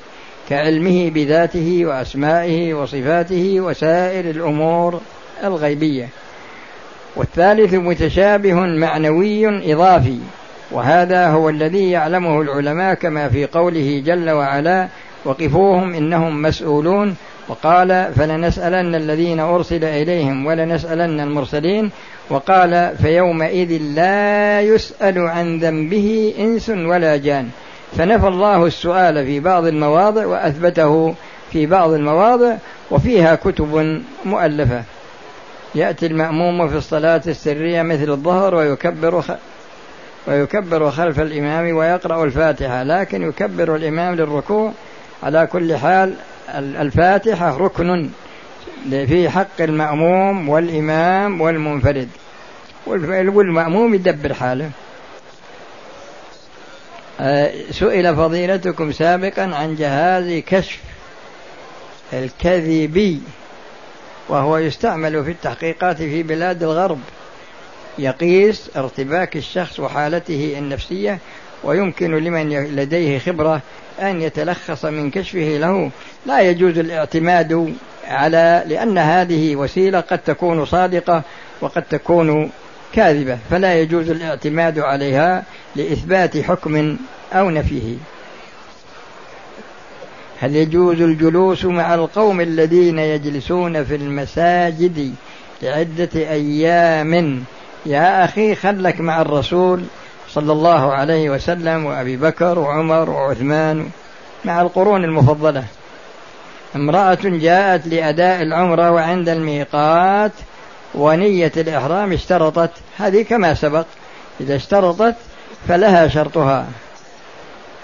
كعلمه 0.48 1.10
بذاته 1.10 1.82
وأسمائه 1.86 2.74
وصفاته 2.74 3.60
وسائر 3.60 4.30
الأمور 4.30 5.00
الغيبية. 5.44 6.08
والثالث 7.16 7.74
متشابه 7.74 8.54
معنوي 8.54 9.72
إضافي. 9.72 10.18
وهذا 10.72 11.28
هو 11.28 11.48
الذي 11.48 11.90
يعلمه 11.90 12.40
العلماء 12.40 12.94
كما 12.94 13.28
في 13.28 13.46
قوله 13.46 14.02
جل 14.06 14.30
وعلا 14.30 14.88
وقفوهم 15.24 15.94
إنهم 15.94 16.42
مسؤولون 16.42 17.16
وقال 17.48 18.12
فلنسألن 18.16 18.94
الذين 18.94 19.40
أرسل 19.40 19.84
إليهم 19.84 20.46
ولنسألن 20.46 21.20
المرسلين 21.20 21.90
وقال 22.30 22.96
فيومئذ 23.02 23.82
لا 23.82 24.60
يسأل 24.60 25.18
عن 25.18 25.58
ذنبه 25.58 26.34
إنس 26.38 26.70
ولا 26.70 27.16
جان 27.16 27.48
فنفى 27.96 28.28
الله 28.28 28.66
السؤال 28.66 29.26
في 29.26 29.40
بعض 29.40 29.66
المواضع 29.66 30.26
وأثبته 30.26 31.14
في 31.52 31.66
بعض 31.66 31.90
المواضع 31.90 32.56
وفيها 32.90 33.34
كتب 33.34 34.02
مؤلفة. 34.24 34.82
يأتي 35.74 36.06
المأموم 36.06 36.68
في 36.68 36.76
الصلاة 36.76 37.22
السرية 37.26 37.82
مثل 37.82 38.10
الظهر 38.10 38.54
ويكبر 38.54 39.22
ويكبر 40.26 40.90
خلف 40.90 41.20
الإمام 41.20 41.76
ويقرأ 41.76 42.24
الفاتحة 42.24 42.82
لكن 42.82 43.22
يكبر 43.22 43.76
الإمام 43.76 44.14
للركوع 44.14 44.72
على 45.22 45.46
كل 45.46 45.76
حال 45.76 46.14
الفاتحة 46.54 47.56
ركن 47.56 48.10
في 48.90 49.30
حق 49.30 49.60
المأموم 49.60 50.48
والإمام 50.48 51.40
والمنفرد. 51.40 52.08
والمأموم 52.86 53.94
يدبر 53.94 54.34
حاله. 54.34 54.70
آه، 57.20 57.52
سئل 57.70 58.16
فضيلتكم 58.16 58.92
سابقا 58.92 59.42
عن 59.42 59.76
جهاز 59.76 60.42
كشف 60.46 60.80
الكذبي 62.12 63.20
وهو 64.28 64.58
يستعمل 64.58 65.24
في 65.24 65.30
التحقيقات 65.30 65.96
في 65.96 66.22
بلاد 66.22 66.62
الغرب. 66.62 67.00
يقيس 67.98 68.70
ارتباك 68.76 69.36
الشخص 69.36 69.80
وحالته 69.80 70.54
النفسية 70.58 71.18
ويمكن 71.64 72.14
لمن 72.14 72.76
لديه 72.76 73.18
خبرة 73.18 73.60
أن 74.00 74.22
يتلخص 74.22 74.84
من 74.84 75.10
كشفه 75.10 75.58
له. 75.58 75.90
لا 76.26 76.40
يجوز 76.40 76.78
الاعتماد 76.78 77.74
على 78.08 78.64
لأن 78.66 78.98
هذه 78.98 79.56
وسيلة 79.56 80.00
قد 80.00 80.18
تكون 80.18 80.64
صادقة 80.64 81.22
وقد 81.60 81.82
تكون 81.82 82.50
كاذبة 82.92 83.38
فلا 83.50 83.80
يجوز 83.80 84.10
الاعتماد 84.10 84.78
عليها 84.78 85.44
لإثبات 85.76 86.38
حكم 86.38 86.96
أو 87.32 87.50
نفيه. 87.50 87.96
هل 90.40 90.56
يجوز 90.56 91.00
الجلوس 91.00 91.64
مع 91.64 91.94
القوم 91.94 92.40
الذين 92.40 92.98
يجلسون 92.98 93.84
في 93.84 93.94
المساجد 93.94 95.14
لعدة 95.62 96.10
أيام؟ 96.14 97.44
يا 97.86 98.24
أخي 98.24 98.54
خلك 98.54 99.00
مع 99.00 99.20
الرسول 99.20 99.84
صلى 100.28 100.52
الله 100.52 100.92
عليه 100.92 101.30
وسلم 101.30 101.84
وأبي 101.84 102.16
بكر 102.16 102.58
وعمر 102.58 103.10
وعثمان 103.10 103.90
مع 104.44 104.60
القرون 104.60 105.04
المفضلة. 105.04 105.64
امرأة 106.76 107.18
جاءت 107.24 107.86
لأداء 107.86 108.42
العمرة 108.42 108.90
وعند 108.90 109.28
الميقات 109.28 110.32
ونية 110.94 111.52
الإحرام 111.56 112.12
اشترطت. 112.12 112.70
هذه 112.98 113.22
كما 113.22 113.54
سبق 113.54 113.86
إذا 114.40 114.56
اشترطت 114.56 115.16
فلها 115.68 116.08
شرطها. 116.08 116.66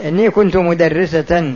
إني 0.05 0.31
كنت 0.31 0.57
مدرسة 0.57 1.55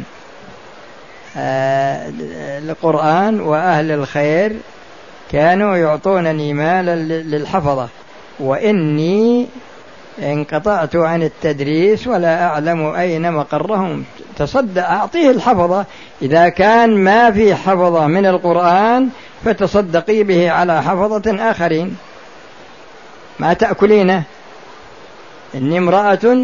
آه، 1.36 2.12
القرآن 2.58 3.40
وأهل 3.40 3.90
الخير 3.90 4.52
كانوا 5.32 5.76
يعطونني 5.76 6.52
مالا 6.52 6.96
للحفظة. 7.22 7.88
وإني 8.40 9.46
انقطعت 10.22 10.96
عن 10.96 11.22
التدريس 11.22 12.06
ولا 12.06 12.44
أعلم 12.44 12.86
أين 12.86 13.32
مقرهم. 13.32 14.04
تصدق 14.38 14.88
أعطيه 14.88 15.30
الحفظة. 15.30 15.84
إذا 16.22 16.48
كان 16.48 17.04
ما 17.04 17.30
في 17.30 17.54
حفظة 17.54 18.06
من 18.06 18.26
القرآن 18.26 19.08
فتصدقي 19.44 20.22
به 20.22 20.50
على 20.50 20.82
حفظة 20.82 21.50
آخرين. 21.50 21.96
ما 23.40 23.52
تأكلينه 23.52 24.22
إني 25.54 25.78
امرأة 25.78 26.36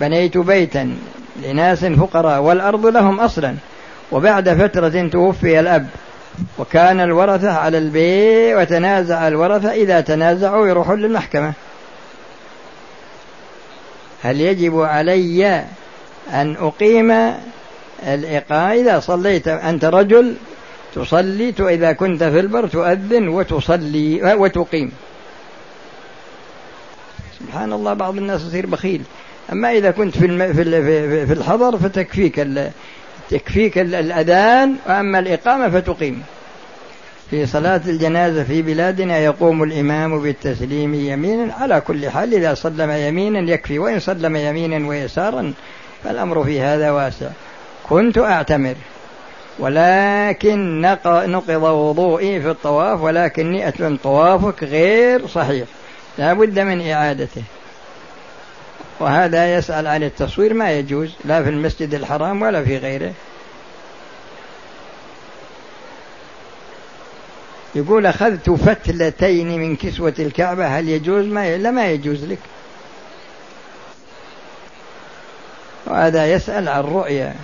بنيت 0.00 0.38
بيتا 0.38 0.96
لناس 1.42 1.84
فقراء 1.84 2.42
والأرض 2.42 2.86
لهم 2.86 3.20
أصلا. 3.20 3.54
وبعد 4.12 4.48
فترة 4.48 5.08
توفي 5.08 5.60
الأب. 5.60 5.86
وكان 6.58 7.00
الورثة 7.00 7.52
على 7.52 7.78
البيت 7.78 8.56
وتنازع 8.56 9.28
الورثة 9.28 9.72
إذا 9.72 10.00
تنازعوا 10.00 10.66
يروحون 10.66 11.00
للمحكمة. 11.00 11.52
هل 14.22 14.40
يجب 14.40 14.80
علي 14.80 15.64
أن 16.32 16.56
أقيم 16.56 17.34
الإقامة 18.02 18.72
إذا 18.72 19.00
صليت؟ 19.00 19.48
أنت 19.48 19.84
رجل 19.84 20.34
تصلي 20.94 21.54
إذا 21.60 21.92
كنت 21.92 22.24
في 22.24 22.40
البر 22.40 22.66
تؤذن 22.66 23.28
وتصلي 23.28 24.34
وتقيم. 24.34 24.92
سبحان 27.40 27.72
الله 27.72 27.94
بعض 27.94 28.16
الناس 28.16 28.42
يصير 28.42 28.66
بخيل. 28.66 29.02
أما 29.52 29.72
إذا 29.72 29.90
كنت 29.90 30.18
في 30.18 30.54
في 31.26 31.32
الحضر 31.32 31.78
فتكفيك 31.78 32.38
تكفيك 33.30 33.78
الأذان 33.78 34.76
وأما 34.86 35.18
الإقامة 35.18 35.68
فتقيم. 35.68 36.22
في 37.30 37.46
صلاة 37.46 37.80
الجنازة 37.86 38.44
في 38.44 38.62
بلادنا 38.62 39.18
يقوم 39.18 39.62
الإمام 39.62 40.22
بالتسليم 40.22 40.94
يمينا 40.94 41.54
على 41.54 41.80
كل 41.80 42.10
حال 42.10 42.34
إذا 42.34 42.54
سلم 42.54 42.90
يمينا 42.90 43.52
يكفي 43.52 43.78
وإن 43.78 44.00
سلم 44.00 44.36
يمينا 44.36 44.88
ويسارا 44.88 45.52
فالأمر 46.04 46.44
في 46.44 46.60
هذا 46.60 46.90
واسع. 46.90 47.28
كنت 47.88 48.18
أعتمر 48.18 48.74
ولكن 49.58 50.80
نقض 51.26 51.62
وضوئي 51.62 52.40
في 52.40 52.50
الطواف 52.50 53.00
ولكن 53.00 53.52
نئة 53.52 53.96
طوافك 54.02 54.64
غير 54.64 55.26
صحيح. 55.26 55.66
لا 56.18 56.32
بد 56.32 56.58
من 56.58 56.90
إعادته. 56.90 57.42
وهذا 59.00 59.54
يسأل 59.54 59.86
عن 59.86 60.02
التصوير 60.02 60.54
ما 60.54 60.72
يجوز 60.72 61.14
لا 61.24 61.42
في 61.42 61.48
المسجد 61.48 61.94
الحرام 61.94 62.42
ولا 62.42 62.64
في 62.64 62.78
غيره. 62.78 63.12
يقول 67.74 68.06
أخذت 68.06 68.50
فتلتين 68.50 69.58
من 69.58 69.76
كسوة 69.76 70.14
الكعبة 70.18 70.66
هل 70.66 70.88
يجوز؟ 70.88 71.24
ما 71.24 71.56
لا 71.56 71.70
ما 71.70 71.90
يجوز 71.90 72.24
لك. 72.24 72.38
وهذا 75.86 76.32
يسأل 76.32 76.68
عن 76.68 76.82
رؤيا 76.82 77.34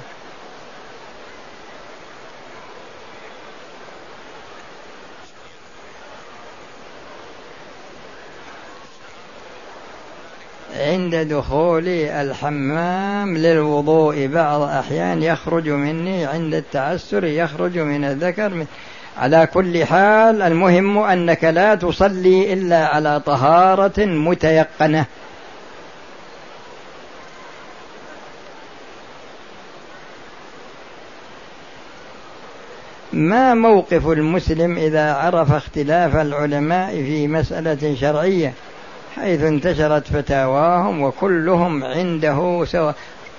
عند 10.83 11.14
دخولي 11.16 12.23
الحمام 12.23 13.37
للوضوء 13.37 14.27
بعض 14.27 14.61
أحيان 14.62 15.23
يخرج 15.23 15.68
مني 15.68 16.27
عند 16.27 16.55
التعسر 16.55 17.25
يخرج 17.25 17.79
من 17.79 18.05
الذكر. 18.05 18.66
على 19.18 19.49
كل 19.55 19.85
حال 19.85 20.42
المهم 20.42 20.99
أنك 20.99 21.45
لا 21.45 21.75
تصلي 21.75 22.53
إلا 22.53 22.87
على 22.87 23.21
طهارة 23.21 24.05
متيقنة. 24.05 25.05
ما 33.12 33.55
موقف 33.55 34.07
المسلم 34.07 34.79
إذا 34.79 35.12
عرف 35.12 35.53
اختلاف 35.53 36.16
العلماء 36.16 36.90
في 36.90 37.29
مسألة 37.29 37.95
شرعية؟ 38.01 38.53
حيث 39.16 39.42
انتشرت 39.42 40.07
فتاواهم 40.07 41.03
وكلهم 41.03 41.85
عنده 41.85 42.64
سواء 42.64 42.94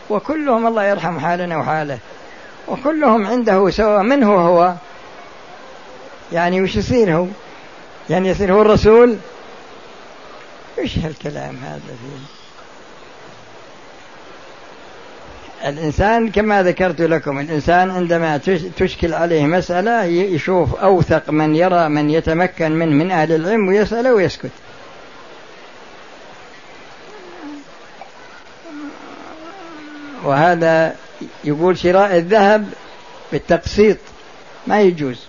وكلهم 0.10 0.68
الله 0.68 0.84
يرحم 0.84 1.20
حالنا 1.20 1.58
وحاله. 1.58 2.00
وكلهم 2.68 3.28
عنده 3.28 3.70
سواء 3.70 4.04
من 4.04 4.24
هو. 4.24 4.38
هو 4.38 4.74
يعني 6.32 6.62
وش 6.62 6.76
يصير 6.76 7.16
هو؟ 7.16 7.28
يعني 8.10 8.30
يصير 8.30 8.54
هو 8.54 8.62
الرسول؟ 8.62 9.18
وش 10.80 10.98
هالكلام 10.98 11.56
هذا 11.56 11.82
فيه؟ 11.88 12.44
الإنسان 15.70 16.32
كما 16.32 16.64
ذكرت 16.64 17.02
لكم 17.02 17.40
الإنسان 17.40 17.90
عندما 17.90 18.38
تشكل 18.78 19.14
عليه 19.14 19.46
مسألة 19.46 20.04
يشوف 20.04 20.76
أوثق 20.76 21.30
من 21.30 21.56
يرى 21.56 21.90
من 21.90 22.10
يتمكن 22.10 22.72
من 22.72 22.98
من 22.98 23.12
أهل 23.12 23.32
العلم 23.32 23.68
ويسأله 23.68 24.14
ويسكت. 24.14 24.52
وهذا 30.24 30.96
يقول 31.44 31.78
شراء 31.78 32.18
الذهب 32.18 32.70
بالتقسيط 33.32 33.98
ما 34.68 34.82
يجوز. 34.82 35.20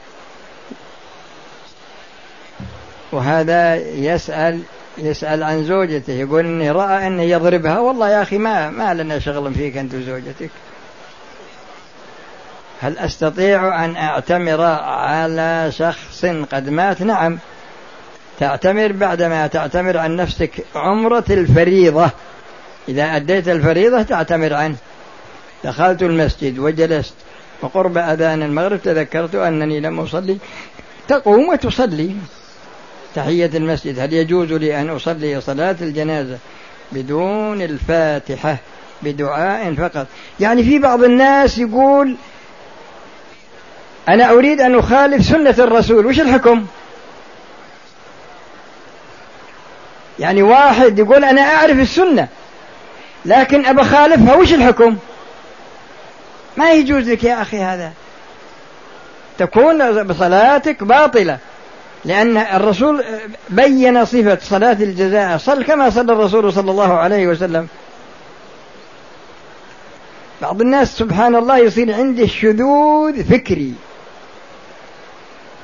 وهذا 3.12 3.76
يسأل 3.76 4.60
يسأل 4.98 5.42
عن 5.42 5.64
زوجته 5.64 6.12
يقول 6.12 6.46
إني 6.46 6.70
رأى 6.70 7.06
أنه 7.06 7.22
يضربها 7.22 7.78
والله 7.78 8.10
يا 8.10 8.22
أخي 8.22 8.38
ما 8.38 8.70
ما 8.70 8.94
لنا 8.94 9.18
شغل 9.18 9.54
فيك 9.54 9.76
أنت 9.76 9.94
وزوجتك. 9.94 10.50
هل 12.80 12.98
أستطيع 12.98 13.84
أن 13.84 13.96
أعتمر 13.96 14.60
على 14.82 15.72
شخص 15.72 16.24
قد 16.52 16.68
مات؟ 16.68 17.02
نعم. 17.02 17.38
تعتمر 18.40 18.92
بعدما 18.92 19.46
تعتمر 19.46 19.98
عن 19.98 20.16
نفسك 20.16 20.64
عمرة 20.74 21.24
الفريضة. 21.30 22.10
إذا 22.88 23.16
أديت 23.16 23.48
الفريضة 23.48 24.02
تعتمر 24.02 24.54
عنه. 24.54 24.76
دخلت 25.64 26.02
المسجد 26.02 26.58
وجلست 26.58 27.14
وقرب 27.62 27.98
أذان 27.98 28.42
المغرب 28.42 28.82
تذكرت 28.82 29.34
أنني 29.34 29.80
لم 29.80 30.00
أصلي. 30.00 30.38
تقوم 31.08 31.48
وتصلي. 31.48 32.16
تحية 33.14 33.50
المسجد 33.54 33.98
هل 33.98 34.12
يجوز 34.12 34.52
لي 34.52 34.80
أن 34.80 34.90
أصلي 34.90 35.40
صلاة 35.40 35.76
الجنازة 35.80 36.38
بدون 36.92 37.62
الفاتحة؟ 37.62 38.56
بدعاء 39.02 39.74
فقط. 39.74 40.06
يعني 40.40 40.64
في 40.64 40.78
بعض 40.78 41.04
الناس 41.04 41.58
يقول 41.58 42.16
أنا 44.08 44.30
أريد 44.30 44.60
أن 44.60 44.78
أخالف 44.78 45.26
سنة 45.26 45.54
الرسول 45.58 46.06
وش 46.06 46.20
الحكم؟ 46.20 46.66
يعني 50.18 50.42
واحد 50.42 50.98
يقول 50.98 51.24
أنا 51.24 51.40
أعرف 51.40 51.78
السنة. 51.78 52.28
لكن 53.24 53.66
أبى 53.66 53.80
أخالفها 53.80 54.34
وش 54.34 54.52
الحكم؟ 54.52 54.96
ما 56.56 56.72
يجوز 56.72 57.08
لك 57.08 57.24
يا 57.24 57.42
أخي 57.42 57.58
هذا. 57.58 57.92
تكون 59.38 60.02
بصلاتك 60.02 60.84
باطلة 60.84 61.38
لأن 62.04 62.36
الرسول 62.36 63.04
بين 63.48 64.04
صفة 64.04 64.38
صلاة 64.42 64.72
الجزاء 64.72 65.38
صل 65.38 65.64
كما 65.64 65.90
صلى 65.90 66.12
الرسول 66.12 66.52
صلى 66.52 66.70
الله 66.70 66.92
عليه 66.92 67.26
وسلم. 67.26 67.68
بعض 70.42 70.60
الناس 70.60 70.98
سبحان 70.98 71.34
الله 71.34 71.58
يصير 71.58 71.94
عنده 71.94 72.26
شذوذ 72.26 73.24
فكري. 73.24 73.74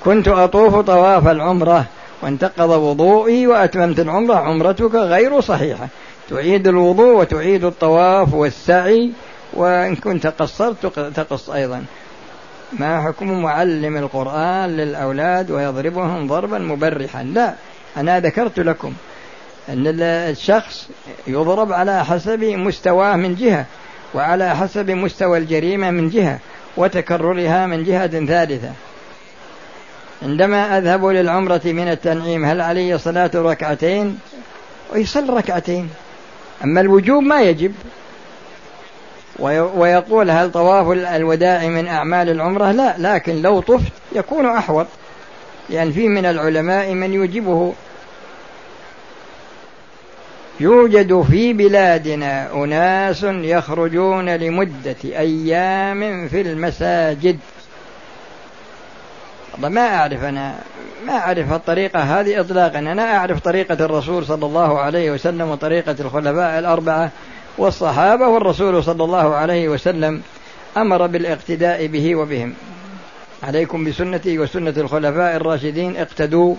كنت 0.04 0.28
أطوف 0.28 0.76
طواف 0.76 1.28
العمرة 1.28 1.84
وانتقض 2.22 2.70
وضوئي 2.70 3.46
وأتممت 3.46 4.00
العمرة 4.00 4.34
عمرتك 4.34 4.94
غير 4.94 5.40
صحيحة. 5.40 5.88
تعيد 6.30 6.68
الوضوء 6.68 7.16
وتعيد 7.16 7.64
الطواف 7.64 8.34
والسعي 8.34 9.10
وإن 9.52 9.96
كنت 9.96 10.26
قصرت 10.26 10.86
تقص 11.16 11.50
أيضا. 11.50 11.84
ما 12.72 13.02
حكم 13.02 13.42
معلم 13.42 13.96
القرآن 13.96 14.76
للأولاد 14.76 15.50
ويضربهم 15.50 16.26
ضربا 16.26 16.58
مبرحا؟ 16.58 17.22
لا 17.22 17.54
أنا 17.96 18.20
ذكرت 18.20 18.58
لكم 18.58 18.92
أن 19.68 20.00
الشخص 20.02 20.88
يضرب 21.26 21.72
على 21.72 22.04
حسب 22.04 22.44
مستواه 22.44 23.16
من 23.16 23.34
جهة 23.34 23.66
وعلى 24.14 24.56
حسب 24.56 24.90
مستوى 24.90 25.38
الجريمة 25.38 25.90
من 25.90 26.08
جهة 26.08 26.38
وتكررها 26.76 27.66
من 27.66 27.84
جهة 27.84 28.26
ثالثة. 28.26 28.72
عندما 30.22 30.78
أذهب 30.78 31.06
للعمرة 31.06 31.60
من 31.64 31.88
التنعيم 31.88 32.44
هل 32.44 32.60
علي 32.60 32.98
صلاة 32.98 33.30
ركعتين؟ 33.34 34.18
ويصل 34.92 35.30
ركعتين. 35.30 35.88
أما 36.64 36.80
الوجوب 36.80 37.22
ما 37.22 37.42
يجب. 37.42 37.74
ويقول 39.38 40.30
هل 40.30 40.52
طواف 40.52 40.90
الوداع 41.16 41.66
من 41.66 41.86
أعمال 41.86 42.30
العمرة؟ 42.30 42.72
لا 42.72 42.94
لكن 42.98 43.42
لو 43.42 43.60
طفت 43.60 43.92
يكون 44.12 44.46
أحوط. 44.46 44.86
لأن 45.70 45.92
في 45.92 46.08
من 46.08 46.26
العلماء 46.26 46.94
من 46.94 47.12
يوجبه. 47.12 47.74
يوجد 50.60 51.22
في 51.30 51.52
بلادنا 51.52 52.52
أناس 52.54 53.22
يخرجون 53.22 54.28
لمدة 54.28 54.96
أيام 55.04 56.28
في 56.28 56.40
المساجد. 56.40 57.38
والله 59.52 59.68
ما 59.68 59.96
أعرف 59.96 60.24
أنا. 60.24 60.58
ما 61.06 61.12
أعرف 61.12 61.52
الطريقة 61.52 62.00
هذه 62.00 62.40
إطلاقا. 62.40 62.78
أنا 62.78 63.16
أعرف 63.16 63.40
طريقة 63.40 63.84
الرسول 63.84 64.26
صلى 64.26 64.46
الله 64.46 64.78
عليه 64.78 65.10
وسلم 65.10 65.48
وطريقة 65.50 65.96
الخلفاء 66.00 66.58
الأربعة 66.58 67.10
والصحابة 67.58 68.28
والرسول 68.28 68.84
صلى 68.84 69.04
الله 69.04 69.34
عليه 69.34 69.68
وسلم 69.68 70.22
أمر 70.76 71.06
بالاقتداء 71.06 71.86
به 71.86 72.16
وبهم. 72.16 72.54
عليكم 73.42 73.84
بسنتي 73.84 74.38
وسنة 74.38 74.74
الخلفاء 74.76 75.36
الراشدين. 75.36 75.96
اقتدوا 75.96 76.54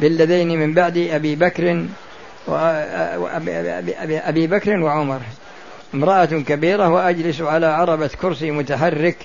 بالذين 0.00 0.48
من 0.48 0.74
بعد 0.74 0.98
أبي 0.98 1.36
بكر 1.36 1.84
أبي 4.28 4.46
بكر 4.46 4.80
وعمر. 4.80 5.20
امرأة 5.94 6.24
كبيرة 6.24 6.88
وأجلس 6.88 7.40
على 7.40 7.66
عربة 7.66 8.10
كرسي 8.22 8.50
متحرك 8.50 9.16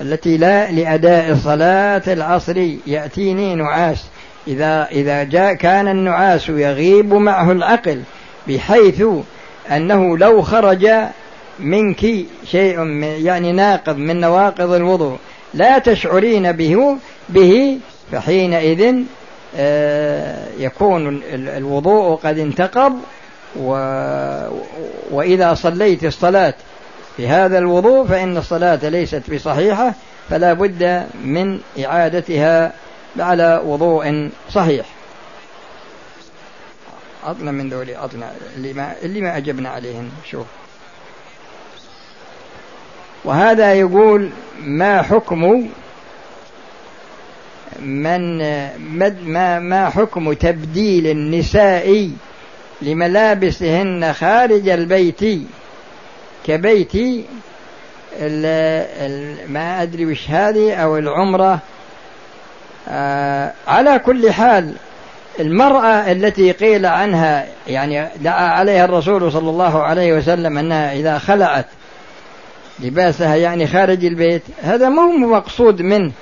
التي 0.00 0.36
لا 0.36 0.70
لأداء 0.70 1.34
صلاة 1.34 2.02
العصر 2.06 2.56
يأتيني 2.86 3.54
نعاس. 3.54 4.04
إذا 4.48 4.88
إذا 4.92 5.22
جاء 5.22 5.54
كان 5.54 5.88
النعاس 5.88 6.48
يغيب 6.48 7.14
معه 7.14 7.52
العقل 7.52 8.02
بحيث 8.48 9.04
أنه 9.70 10.18
لو 10.18 10.42
خرج 10.42 10.88
منك 11.58 12.06
شيء 12.44 12.86
يعني 13.02 13.52
ناقض 13.52 13.96
من 13.96 14.20
نواقض 14.20 14.72
الوضوء 14.72 15.16
لا 15.54 15.78
تشعرين 15.78 16.52
به 16.52 16.96
به 17.28 17.78
فحينئذ 18.12 18.94
آه، 19.56 20.46
يكون 20.58 21.20
الوضوء 21.32 22.16
قد 22.16 22.38
انتقض 22.38 22.92
و 23.60 23.72
وإذا 25.10 25.54
صليت 25.54 26.04
الصلاة 26.04 26.54
في 27.16 27.28
هذا 27.28 27.58
الوضوء 27.58 28.06
فإن 28.06 28.36
الصلاة 28.36 28.88
ليست 28.88 29.30
بصحيحة 29.30 29.94
فلا 30.30 30.52
بد 30.52 31.06
من 31.24 31.60
إعادتها 31.84 32.72
على 33.18 33.62
وضوء 33.64 34.30
صحيح. 34.50 34.86
عطنا 37.24 37.50
من 37.50 37.70
ذولي 37.70 37.94
عطنا 37.94 38.32
اللي 38.56 38.72
ما 38.72 38.94
اللي 39.02 39.20
ما 39.20 39.36
أجبنا 39.36 39.68
عليهم 39.68 40.10
شوف. 40.30 40.46
وهذا 43.24 43.74
يقول 43.74 44.30
ما 44.60 45.02
حكم 45.02 45.68
من 47.80 48.38
ما 49.26 49.58
ما 49.58 49.90
حكم 49.90 50.32
تبديل 50.32 51.06
النساء 51.06 52.10
لملابسهن 52.82 54.12
خارج 54.12 54.68
البيت 54.68 55.20
كبيت 56.50 57.24
ما 59.48 59.82
أدري 59.82 60.06
وش 60.06 60.30
هذه 60.30 60.74
أو 60.74 60.96
العمرة. 60.96 61.58
آه 62.88 63.52
على 63.68 63.98
كل 63.98 64.32
حال 64.32 64.74
المرأة 65.40 66.12
التي 66.12 66.52
قيل 66.52 66.86
عنها 66.86 67.46
يعني 67.66 68.08
دعا 68.20 68.48
عليها 68.48 68.84
الرسول 68.84 69.32
صلى 69.32 69.50
الله 69.50 69.82
عليه 69.82 70.12
وسلم 70.12 70.58
أنها 70.58 70.92
إذا 70.92 71.18
خلعت 71.18 71.66
لباسها 72.80 73.36
يعني 73.36 73.66
خارج 73.66 74.04
البيت 74.04 74.42
هذا 74.62 74.88
ما 74.88 75.02
هو 75.02 75.10
مقصود 75.10 75.82
منه 75.82 76.12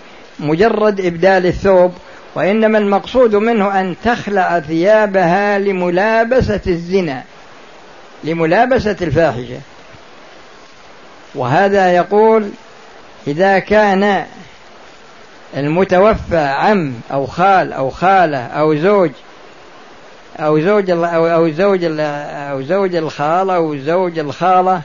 مجرد 0.41 1.01
إبدال 1.01 1.47
الثوب 1.47 1.93
وإنما 2.35 2.79
المقصود 2.79 3.35
منه 3.37 3.81
أن 3.81 3.95
تخلع 4.05 4.61
ثيابها 4.61 5.59
لملابسة 5.59 6.61
الزنا 6.67 7.23
لملابسة 8.25 8.97
الفاحشة. 9.03 9.61
وهذا 11.39 11.93
يقول 11.93 12.51
إذا 13.27 13.59
كان 13.59 14.27
المتوفى 15.57 16.39
عم 16.39 16.95
أو 17.13 17.27
خال 17.27 17.73
أو 17.73 17.91
خالة 17.91 18.47
أو 18.47 18.75
زوج 18.75 19.11
أو 20.39 20.61
زوج 20.61 20.91
أو 20.91 21.27
أو 21.27 21.51
زوج 21.51 21.85
أو 21.85 22.63
زوج 22.63 22.95
الخالة 22.95 23.57
أو 23.57 23.77
زوج 23.77 24.19
الخالة 24.19 24.83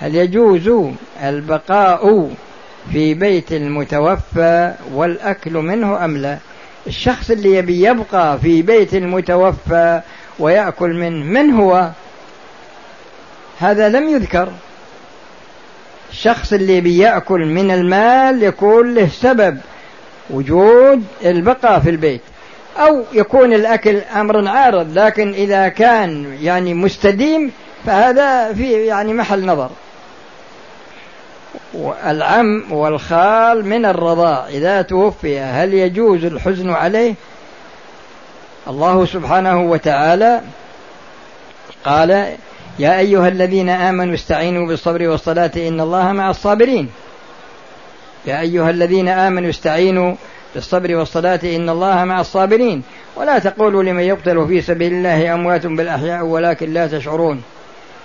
هل 0.00 0.14
يجوز 0.14 0.92
البقاء 1.22 2.30
في 2.92 3.14
بيت 3.14 3.52
المتوفى 3.52 4.74
والأكل 4.92 5.52
منه 5.52 6.04
أم 6.04 6.16
لا؟ 6.16 6.38
الشخص 6.86 7.30
اللي 7.30 7.54
يبي 7.56 7.82
يبقى 7.82 8.38
في 8.38 8.62
بيت 8.62 8.94
المتوفى 8.94 10.00
ويأكل 10.38 10.92
منه 10.92 11.24
من 11.24 11.50
هو؟ 11.50 11.90
هذا 13.58 13.88
لم 13.88 14.08
يذكر 14.08 14.48
الشخص 16.14 16.52
اللي 16.52 16.80
بيأكل 16.80 17.44
من 17.44 17.70
المال 17.70 18.42
يكون 18.42 18.94
له 18.94 19.08
سبب 19.08 19.58
وجود 20.30 21.04
البقاء 21.24 21.80
في 21.80 21.90
البيت. 21.90 22.20
أو 22.78 23.02
يكون 23.12 23.52
الأكل 23.52 23.98
أمر 24.16 24.48
عارض 24.48 24.98
لكن 24.98 25.32
إذا 25.32 25.68
كان 25.68 26.38
يعني 26.42 26.74
مستديم 26.74 27.52
فهذا 27.86 28.52
في 28.52 28.72
يعني 28.72 29.12
محل 29.12 29.46
نظر. 29.46 29.70
العم 32.06 32.72
والخال 32.72 33.66
من 33.66 33.84
الرضاع 33.84 34.48
إذا 34.48 34.82
توفي 34.82 35.40
هل 35.40 35.74
يجوز 35.74 36.24
الحزن 36.24 36.70
عليه؟ 36.70 37.14
الله 38.68 39.06
سبحانه 39.06 39.62
وتعالى 39.62 40.40
قال 41.84 42.36
يا 42.78 42.98
أيها 42.98 43.28
الذين 43.28 43.68
آمنوا 43.68 44.14
استعينوا 44.14 44.66
بالصبر 44.66 45.08
والصلاة 45.08 45.50
إن 45.56 45.80
الله 45.80 46.12
مع 46.12 46.30
الصابرين. 46.30 46.88
يا 48.26 48.40
أيها 48.40 48.70
الذين 48.70 49.08
آمنوا 49.08 49.50
استعينوا 49.50 50.14
بالصبر 50.54 50.94
والصلاة 50.94 51.40
إن 51.44 51.68
الله 51.68 52.04
مع 52.04 52.20
الصابرين. 52.20 52.82
ولا 53.16 53.38
تقولوا 53.38 53.82
لمن 53.82 54.02
يقتل 54.02 54.46
في 54.48 54.60
سبيل 54.60 54.92
الله 54.92 55.34
أموات 55.34 55.66
بالأحياء 55.66 56.24
ولكن 56.24 56.72
لا 56.72 56.86
تشعرون. 56.86 57.42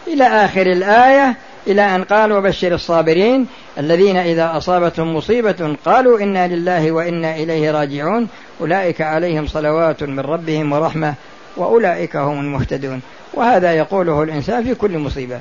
إلى 0.08 0.24
آخر 0.24 0.62
الآية 0.62 1.36
إلى 1.68 1.82
أن 1.82 2.04
قال 2.04 2.32
وبشر 2.32 2.74
الصابرين 2.74 3.48
الذين 3.78 4.18
إذا 4.18 4.58
أصابتهم 4.58 5.16
مصيبة 5.16 5.76
قالوا 5.86 6.20
إنا 6.20 6.48
لله 6.48 6.92
وإنا 6.92 7.36
إليه 7.36 7.72
راجعون. 7.72 8.28
أولئك 8.62 9.02
عليهم 9.02 9.48
صلوات 9.48 10.04
من 10.04 10.20
ربهم 10.20 10.72
ورحمة 10.72 11.14
وأولئك 11.58 12.16
هم 12.16 12.40
المهتدون. 12.40 13.02
وهذا 13.40 13.74
يقوله 13.74 14.24
الإنسان 14.24 14.64
في 14.64 14.76
كل 14.76 14.98
مصيبة. 14.98 15.40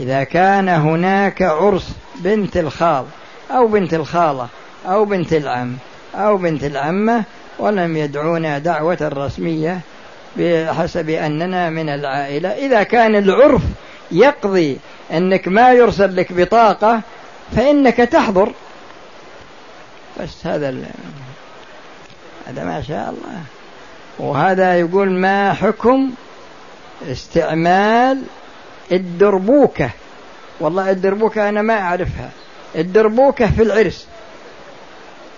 إذا 0.00 0.24
كان 0.24 0.68
هناك 0.68 1.42
عرس 1.42 1.92
بنت 2.16 2.56
الخال 2.56 3.04
أو 3.50 3.66
بنت 3.66 3.94
الخالة 3.94 4.48
أو 4.86 5.04
بنت 5.04 5.32
العم 5.32 5.76
أو 6.14 6.36
بنت 6.36 6.64
العمة 6.64 7.24
ولم 7.58 7.96
يدعونا 7.96 8.58
دعوة 8.58 8.98
رسمية 9.02 9.80
بحسب 10.36 11.10
أننا 11.10 11.70
من 11.70 11.88
العائلة 11.88 12.48
إذا 12.48 12.82
كان 12.82 13.16
العرف 13.16 13.62
يقضي 14.10 14.78
أنك 15.12 15.48
ما 15.48 15.72
يرسل 15.72 16.16
لك 16.16 16.32
بطاقة 16.32 17.00
فإنك 17.56 17.96
تحضر. 17.96 18.52
بس 20.20 20.46
هذا 20.46 20.74
هذا 22.48 22.64
ما 22.64 22.82
شاء 22.82 23.10
الله. 23.10 23.42
وهذا 24.18 24.78
يقول 24.78 25.10
ما 25.10 25.52
حكم 25.52 26.10
استعمال 27.10 28.22
الدربوكة. 28.92 29.90
والله 30.60 30.90
الدربوكة 30.90 31.48
أنا 31.48 31.62
ما 31.62 31.80
أعرفها. 31.80 32.30
الدربوكة 32.76 33.50
في 33.50 33.62
العرس. 33.62 34.06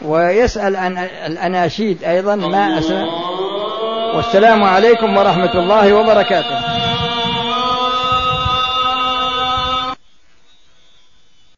ويسأل 0.03 0.77
عن 0.77 0.99
الأناشيد 0.99 2.05
أيضا 2.05 2.37
ما 2.37 2.79
أسأل 2.79 3.09
والسلام 4.15 4.63
عليكم 4.63 5.17
ورحمة 5.17 5.55
الله 5.55 5.95
وبركاته. 5.95 6.70